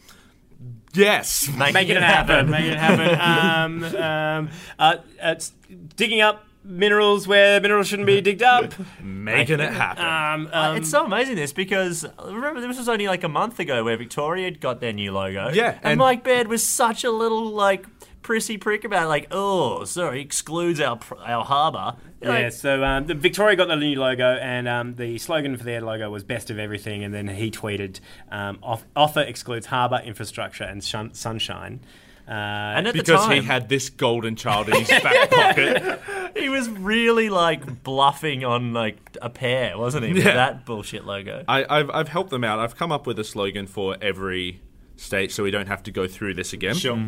Yes. 0.94 1.50
Making 1.56 1.98
it 1.98 2.02
happen. 2.02 2.50
Making 2.50 2.72
it 2.72 2.80
happen. 2.80 3.84
Um, 3.88 4.02
um, 4.02 4.50
uh, 4.80 4.96
it's 5.22 5.52
digging 5.96 6.22
up 6.22 6.47
minerals 6.68 7.28
where 7.28 7.60
minerals 7.62 7.88
shouldn't 7.88 8.06
be 8.06 8.22
digged 8.30 8.44
up. 8.44 8.74
Making 9.02 9.60
it 9.62 9.72
happen. 9.74 10.04
Um, 10.04 10.50
Uh, 10.54 10.70
um, 10.72 10.78
it's 10.78 10.90
so 10.90 11.06
amazing 11.06 11.36
this 11.36 11.54
because 11.54 12.06
remember 12.24 12.62
this 12.62 12.78
was 12.78 12.90
only 12.90 13.08
like 13.08 13.24
a 13.24 13.30
month 13.30 13.60
ago 13.60 13.84
where 13.84 13.98
Victoria 13.98 14.46
had 14.46 14.60
got 14.60 14.82
their 14.82 14.94
new 14.94 15.12
logo. 15.12 15.50
Yeah, 15.54 15.72
and, 15.78 15.86
and- 15.94 16.00
Mike 16.00 16.24
Baird 16.24 16.48
was 16.48 16.64
such 16.66 17.04
a 17.04 17.12
little 17.12 17.46
like 17.52 17.86
prissy 18.22 18.58
prick 18.58 18.84
about 18.84 19.06
it, 19.06 19.08
like 19.08 19.28
oh 19.32 19.86
sorry 19.86 20.22
excludes 20.22 20.80
our 20.82 21.00
our 21.26 21.46
harbour. 21.46 21.96
Like, 22.20 22.42
Yeah, 22.42 22.50
so 22.50 22.84
um, 22.84 23.06
the 23.06 23.14
Victoria 23.14 23.56
got 23.56 23.68
the 23.68 23.76
new 23.76 23.98
logo, 24.00 24.26
and 24.42 24.68
um, 24.68 24.96
the 24.96 25.20
slogan 25.20 25.56
for 25.56 25.64
their 25.64 25.82
logo 25.82 26.10
was 26.10 26.24
"Best 26.24 26.50
of 26.50 26.58
Everything." 26.58 27.04
And 27.04 27.14
then 27.14 27.28
he 27.28 27.52
tweeted, 27.52 28.00
um, 28.32 28.58
off- 28.64 28.86
"Offer 28.96 29.22
excludes 29.22 29.68
harbour 29.68 30.02
infrastructure 30.04 30.64
and 30.64 30.84
shun- 30.84 31.14
sunshine." 31.14 31.80
Uh, 32.28 32.32
And 32.34 32.92
because 32.94 33.26
time, 33.26 33.42
he 33.42 33.48
had 33.48 33.70
this 33.70 33.90
golden 33.90 34.36
child 34.36 34.68
in 34.70 34.76
his 34.76 34.90
back 34.90 35.30
pocket. 35.32 36.02
he 36.38 36.50
was 36.50 36.68
really 36.70 37.30
like 37.30 37.84
bluffing 37.84 38.44
on 38.44 38.74
like 38.74 38.98
a 39.22 39.30
pair, 39.30 39.78
wasn't 39.78 40.06
he? 40.06 40.14
With 40.14 40.26
Yeah. 40.26 40.34
that 40.36 40.66
bullshit 40.66 41.06
logo. 41.06 41.44
I, 41.48 41.66
I've, 41.70 41.90
I've 41.90 42.08
helped 42.10 42.30
them 42.32 42.44
out. 42.44 42.60
I've 42.60 42.76
come 42.76 42.92
up 42.92 43.08
with 43.08 43.18
a 43.20 43.24
slogan 43.24 43.66
for 43.68 43.96
every 44.02 44.62
state 44.98 45.32
so 45.32 45.44
we 45.44 45.52
don't 45.52 45.68
have 45.68 45.84
to 45.84 45.92
go 45.92 46.08
through 46.08 46.34
this 46.34 46.52
again. 46.54 46.76
Sure. 46.76 47.00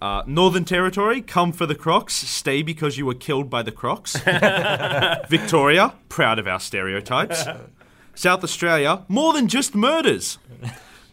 Uh, 0.00 0.22
Northern 0.26 0.64
Territory, 0.64 1.20
come 1.22 1.50
for 1.52 1.66
the 1.66 1.74
Crocs, 1.74 2.14
stay 2.14 2.62
because 2.62 2.98
you 2.98 3.06
were 3.06 3.14
killed 3.14 3.48
by 3.50 3.62
the 3.62 3.72
Crocs. 3.72 4.16
Victoria, 5.28 5.94
proud 6.08 6.38
of 6.38 6.46
our 6.46 6.60
stereotypes. 6.60 7.44
South 8.14 8.44
Australia, 8.44 9.02
more 9.08 9.32
than 9.32 9.48
just 9.48 9.74
murders. 9.74 10.38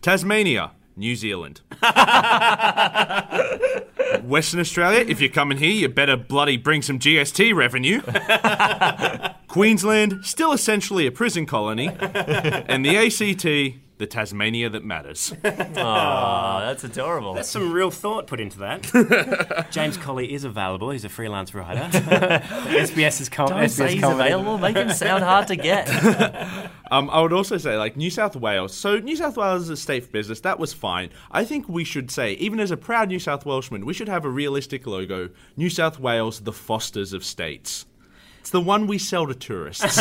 Tasmania, 0.01 0.71
New 0.95 1.15
Zealand. 1.15 1.61
Western 4.23 4.59
Australia, 4.59 5.05
if 5.07 5.19
you're 5.21 5.29
coming 5.29 5.57
here, 5.57 5.71
you 5.71 5.89
better 5.89 6.17
bloody 6.17 6.57
bring 6.57 6.81
some 6.81 6.99
GST 6.99 7.55
revenue. 7.55 8.01
Queensland, 9.47 10.25
still 10.25 10.53
essentially 10.53 11.07
a 11.07 11.11
prison 11.11 11.45
colony. 11.45 11.87
And 11.87 12.85
the 12.85 12.97
ACT, 12.97 13.79
the 14.01 14.07
Tasmania 14.07 14.69
that 14.69 14.83
matters. 14.83 15.33
Oh, 15.43 16.59
that's 16.59 16.83
adorable. 16.83 17.33
That's 17.33 17.49
some 17.49 17.71
real 17.71 17.91
thought 17.91 18.27
put 18.27 18.39
into 18.39 18.59
that. 18.59 19.67
James 19.71 19.95
Colley 19.97 20.33
is 20.33 20.43
available. 20.43 20.89
He's 20.91 21.05
a 21.05 21.09
freelance 21.09 21.53
writer. 21.53 21.81
SBS 21.91 23.21
is 23.21 23.29
com- 23.29 23.47
Don't 23.49 23.59
SBS 23.59 23.69
say 23.69 23.93
he's 23.93 24.01
comedy. 24.01 24.29
available. 24.29 24.57
Make 24.57 24.75
him 24.75 24.89
sound 24.91 25.23
hard 25.23 25.47
to 25.47 25.55
get. 25.55 25.87
Um, 26.91 27.09
I 27.09 27.21
would 27.21 27.31
also 27.33 27.57
say, 27.57 27.77
like, 27.77 27.95
New 27.95 28.09
South 28.09 28.35
Wales. 28.35 28.73
So, 28.75 28.97
New 28.99 29.15
South 29.15 29.37
Wales 29.37 29.63
is 29.63 29.69
a 29.69 29.77
state 29.77 30.03
for 30.05 30.11
business. 30.11 30.41
That 30.41 30.59
was 30.59 30.73
fine. 30.73 31.09
I 31.31 31.45
think 31.45 31.69
we 31.69 31.83
should 31.83 32.11
say, 32.11 32.33
even 32.33 32.59
as 32.59 32.71
a 32.71 32.77
proud 32.77 33.07
New 33.09 33.19
South 33.19 33.45
Welshman, 33.45 33.85
we 33.85 33.93
should 33.93 34.09
have 34.09 34.25
a 34.25 34.29
realistic 34.29 34.85
logo 34.87 35.29
New 35.55 35.69
South 35.69 35.99
Wales, 35.99 36.41
the 36.41 36.53
Fosters 36.53 37.13
of 37.13 37.23
States. 37.23 37.85
It's 38.39 38.49
the 38.49 38.61
one 38.61 38.87
we 38.87 38.97
sell 38.97 39.27
to 39.27 39.35
tourists. 39.35 39.97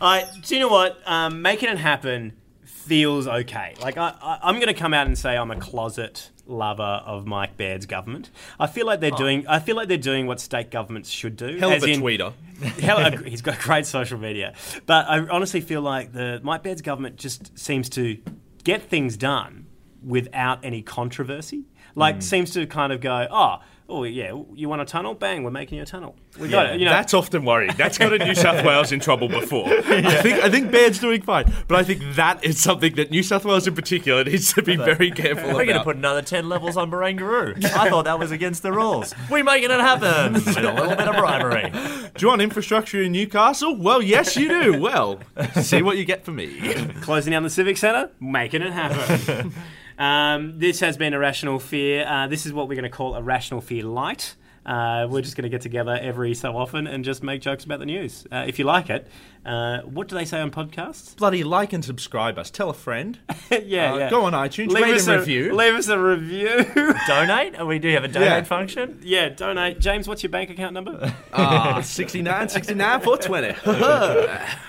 I, 0.00 0.24
do 0.42 0.54
you 0.54 0.60
know 0.60 0.68
what? 0.68 1.00
Um, 1.06 1.42
making 1.42 1.68
it 1.68 1.78
happen 1.78 2.32
feels 2.64 3.26
okay. 3.28 3.74
Like 3.80 3.96
I, 3.96 4.14
I, 4.22 4.38
I'm 4.42 4.54
going 4.56 4.68
to 4.68 4.74
come 4.74 4.94
out 4.94 5.06
and 5.06 5.16
say 5.16 5.36
I'm 5.36 5.50
a 5.50 5.56
closet 5.60 6.30
lover 6.46 6.82
of 6.82 7.26
Mike 7.26 7.56
Baird's 7.56 7.86
government. 7.86 8.30
I 8.58 8.66
feel 8.66 8.86
like 8.86 9.00
they're 9.00 9.10
doing. 9.12 9.46
I 9.46 9.60
feel 9.60 9.76
like 9.76 9.88
they're 9.88 9.96
doing 9.98 10.26
what 10.26 10.40
state 10.40 10.70
governments 10.70 11.08
should 11.10 11.36
do. 11.36 11.56
Hell 11.58 11.72
of 11.72 11.82
a 11.82 11.86
in- 11.86 12.00
tweeter. 12.00 12.32
Hell, 12.80 13.16
he's 13.24 13.42
got 13.42 13.58
great 13.60 13.86
social 13.86 14.18
media, 14.18 14.54
but 14.86 15.06
I 15.08 15.18
honestly 15.28 15.60
feel 15.60 15.82
like 15.82 16.12
the 16.12 16.40
Mike 16.42 16.62
Baird's 16.62 16.82
government 16.82 17.16
just 17.16 17.56
seems 17.58 17.88
to 17.90 18.18
get 18.64 18.82
things 18.82 19.16
done 19.16 19.66
without 20.04 20.64
any 20.64 20.82
controversy. 20.82 21.64
Like 21.94 22.16
Hmm. 22.16 22.20
seems 22.20 22.50
to 22.52 22.66
kind 22.66 22.92
of 22.92 23.00
go, 23.00 23.26
oh, 23.30 23.58
oh 23.90 24.04
yeah, 24.04 24.32
you 24.54 24.68
want 24.68 24.80
a 24.80 24.84
tunnel? 24.84 25.14
Bang, 25.14 25.42
we're 25.42 25.50
making 25.50 25.76
you 25.76 25.82
a 25.82 25.86
tunnel. 25.86 26.16
We 26.38 26.48
got 26.48 26.66
it. 26.70 26.78
You 26.80 26.86
know, 26.86 26.92
That's 26.92 27.12
often 27.12 27.44
worrying. 27.44 27.74
That's 27.76 27.98
gotten 27.98 28.26
New 28.26 28.34
South 28.34 28.64
Wales 28.66 28.92
in 28.92 29.00
trouble 29.00 29.28
before. 29.28 29.66
I 29.68 30.22
think 30.22 30.42
I 30.42 30.48
think 30.48 30.70
Baird's 30.70 30.98
doing 30.98 31.22
fine, 31.22 31.52
but 31.68 31.78
I 31.78 31.82
think 31.84 32.02
that 32.14 32.42
is 32.44 32.62
something 32.62 32.94
that 32.94 33.10
New 33.10 33.22
South 33.22 33.44
Wales 33.44 33.66
in 33.66 33.74
particular 33.74 34.24
needs 34.24 34.52
to 34.54 34.62
be 34.62 34.76
very 34.76 35.10
careful 35.10 35.48
We're 35.52 35.64
going 35.66 35.78
to 35.78 35.84
put 35.84 35.96
another 35.96 36.22
10 36.22 36.48
levels 36.48 36.76
on 36.76 36.90
Barangaroo. 36.90 37.64
I 37.64 37.90
thought 37.90 38.04
that 38.04 38.18
was 38.18 38.30
against 38.30 38.62
the 38.62 38.72
rules. 38.72 39.14
We're 39.30 39.44
making 39.44 39.70
it 39.70 39.80
happen 39.80 40.32
with 40.34 40.56
a 40.56 40.72
little 40.72 40.96
bit 40.96 41.08
of 41.08 41.16
bribery. 41.16 41.70
do 41.70 42.22
you 42.22 42.28
want 42.28 42.42
infrastructure 42.42 43.02
in 43.02 43.12
Newcastle? 43.12 43.76
Well, 43.76 44.00
yes, 44.00 44.36
you 44.36 44.48
do. 44.48 44.80
Well, 44.80 45.20
see 45.60 45.82
what 45.82 45.96
you 45.98 46.04
get 46.04 46.24
for 46.24 46.32
me. 46.32 46.86
closing 47.00 47.32
down 47.32 47.42
the 47.42 47.50
Civic 47.50 47.76
Centre, 47.76 48.10
making 48.20 48.62
it 48.62 48.72
happen. 48.72 49.52
Um, 50.00 50.58
this 50.58 50.80
has 50.80 50.96
been 50.96 51.12
A 51.14 51.18
Rational 51.18 51.58
Fear. 51.58 52.06
Uh, 52.06 52.26
this 52.26 52.46
is 52.46 52.52
what 52.52 52.68
we're 52.68 52.74
going 52.74 52.90
to 52.90 52.96
call 52.96 53.14
A 53.14 53.22
Rational 53.22 53.60
Fear 53.60 53.84
Lite. 53.84 54.34
Uh, 54.64 55.06
we're 55.10 55.22
just 55.22 55.36
going 55.36 55.42
to 55.44 55.48
get 55.48 55.62
together 55.62 55.98
every 56.00 56.34
so 56.34 56.56
often 56.56 56.86
and 56.86 57.02
just 57.04 57.22
make 57.22 57.40
jokes 57.40 57.64
about 57.64 57.78
the 57.80 57.86
news. 57.86 58.26
Uh, 58.30 58.44
if 58.46 58.58
you 58.58 58.64
like 58.66 58.90
it, 58.90 59.08
uh, 59.44 59.80
what 59.80 60.06
do 60.08 60.14
they 60.14 60.24
say 60.26 60.38
on 60.40 60.50
podcasts? 60.50 61.16
Bloody 61.16 61.42
like 61.42 61.72
and 61.72 61.82
subscribe 61.84 62.38
us. 62.38 62.50
Tell 62.50 62.68
a 62.70 62.74
friend. 62.74 63.18
yeah, 63.50 63.92
Uh, 63.92 63.96
yeah. 63.98 64.10
Go 64.10 64.22
on 64.24 64.32
iTunes, 64.34 64.68
Leave 64.68 64.84
rate 64.84 64.94
us 64.96 65.06
a 65.06 65.18
review. 65.18 65.54
Leave 65.54 65.74
us 65.74 65.88
a 65.88 65.98
review. 65.98 66.64
Donate? 67.06 67.54
Oh, 67.58 67.66
we 67.66 67.78
do 67.78 67.90
have 67.92 68.04
a 68.04 68.08
donate 68.08 68.28
Yeah. 68.28 68.42
function. 68.44 69.00
yeah, 69.02 69.30
donate. 69.30 69.80
James, 69.80 70.06
what's 70.06 70.22
your 70.22 70.30
bank 70.30 70.50
account 70.50 70.74
number? 70.74 71.14
Ah, 71.32 71.80
69, 71.80 72.48
69, 72.50 73.00
420. 73.00 73.70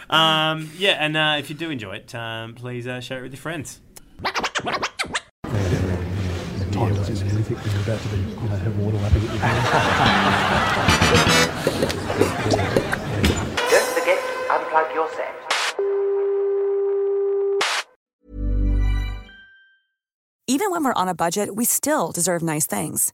um, 0.09 0.69
yeah, 0.77 0.91
and 0.99 1.17
uh, 1.17 1.35
if 1.37 1.49
you 1.49 1.55
do 1.55 1.69
enjoy 1.69 1.95
it, 1.97 2.15
um, 2.15 2.53
please 2.53 2.87
uh, 2.87 2.99
share 3.01 3.19
it 3.19 3.23
with 3.23 3.33
your 3.33 3.41
friends. 3.41 3.81
Don't 13.69 13.89
forget 13.93 14.17
to 14.17 14.31
unplug 14.49 14.93
your 14.93 15.09
set. 15.11 15.35
Even 20.47 20.71
when 20.71 20.83
we're 20.83 20.93
on 20.93 21.07
a 21.07 21.13
budget, 21.15 21.55
we 21.55 21.65
still 21.65 22.11
deserve 22.11 22.41
nice 22.41 22.65
things. 22.65 23.13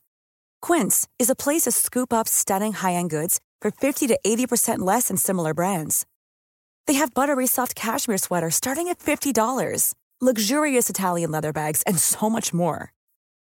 Quince 0.61 1.07
is 1.19 1.29
a 1.29 1.35
place 1.35 1.63
to 1.63 1.71
scoop 1.71 2.11
up 2.13 2.27
stunning 2.27 2.73
high-end 2.73 3.09
goods 3.09 3.39
for 3.61 3.69
50 3.69 4.07
to 4.07 4.19
80% 4.25 4.79
less 4.79 5.09
than 5.09 5.17
similar 5.17 5.53
brands. 5.53 6.05
They 6.87 6.93
have 6.93 7.13
buttery 7.13 7.47
soft 7.47 7.75
cashmere 7.75 8.17
sweaters 8.17 8.55
starting 8.55 8.87
at 8.87 8.99
$50, 8.99 9.93
luxurious 10.21 10.89
Italian 10.89 11.31
leather 11.31 11.53
bags, 11.53 11.83
and 11.83 11.99
so 11.99 12.29
much 12.29 12.53
more. 12.53 12.91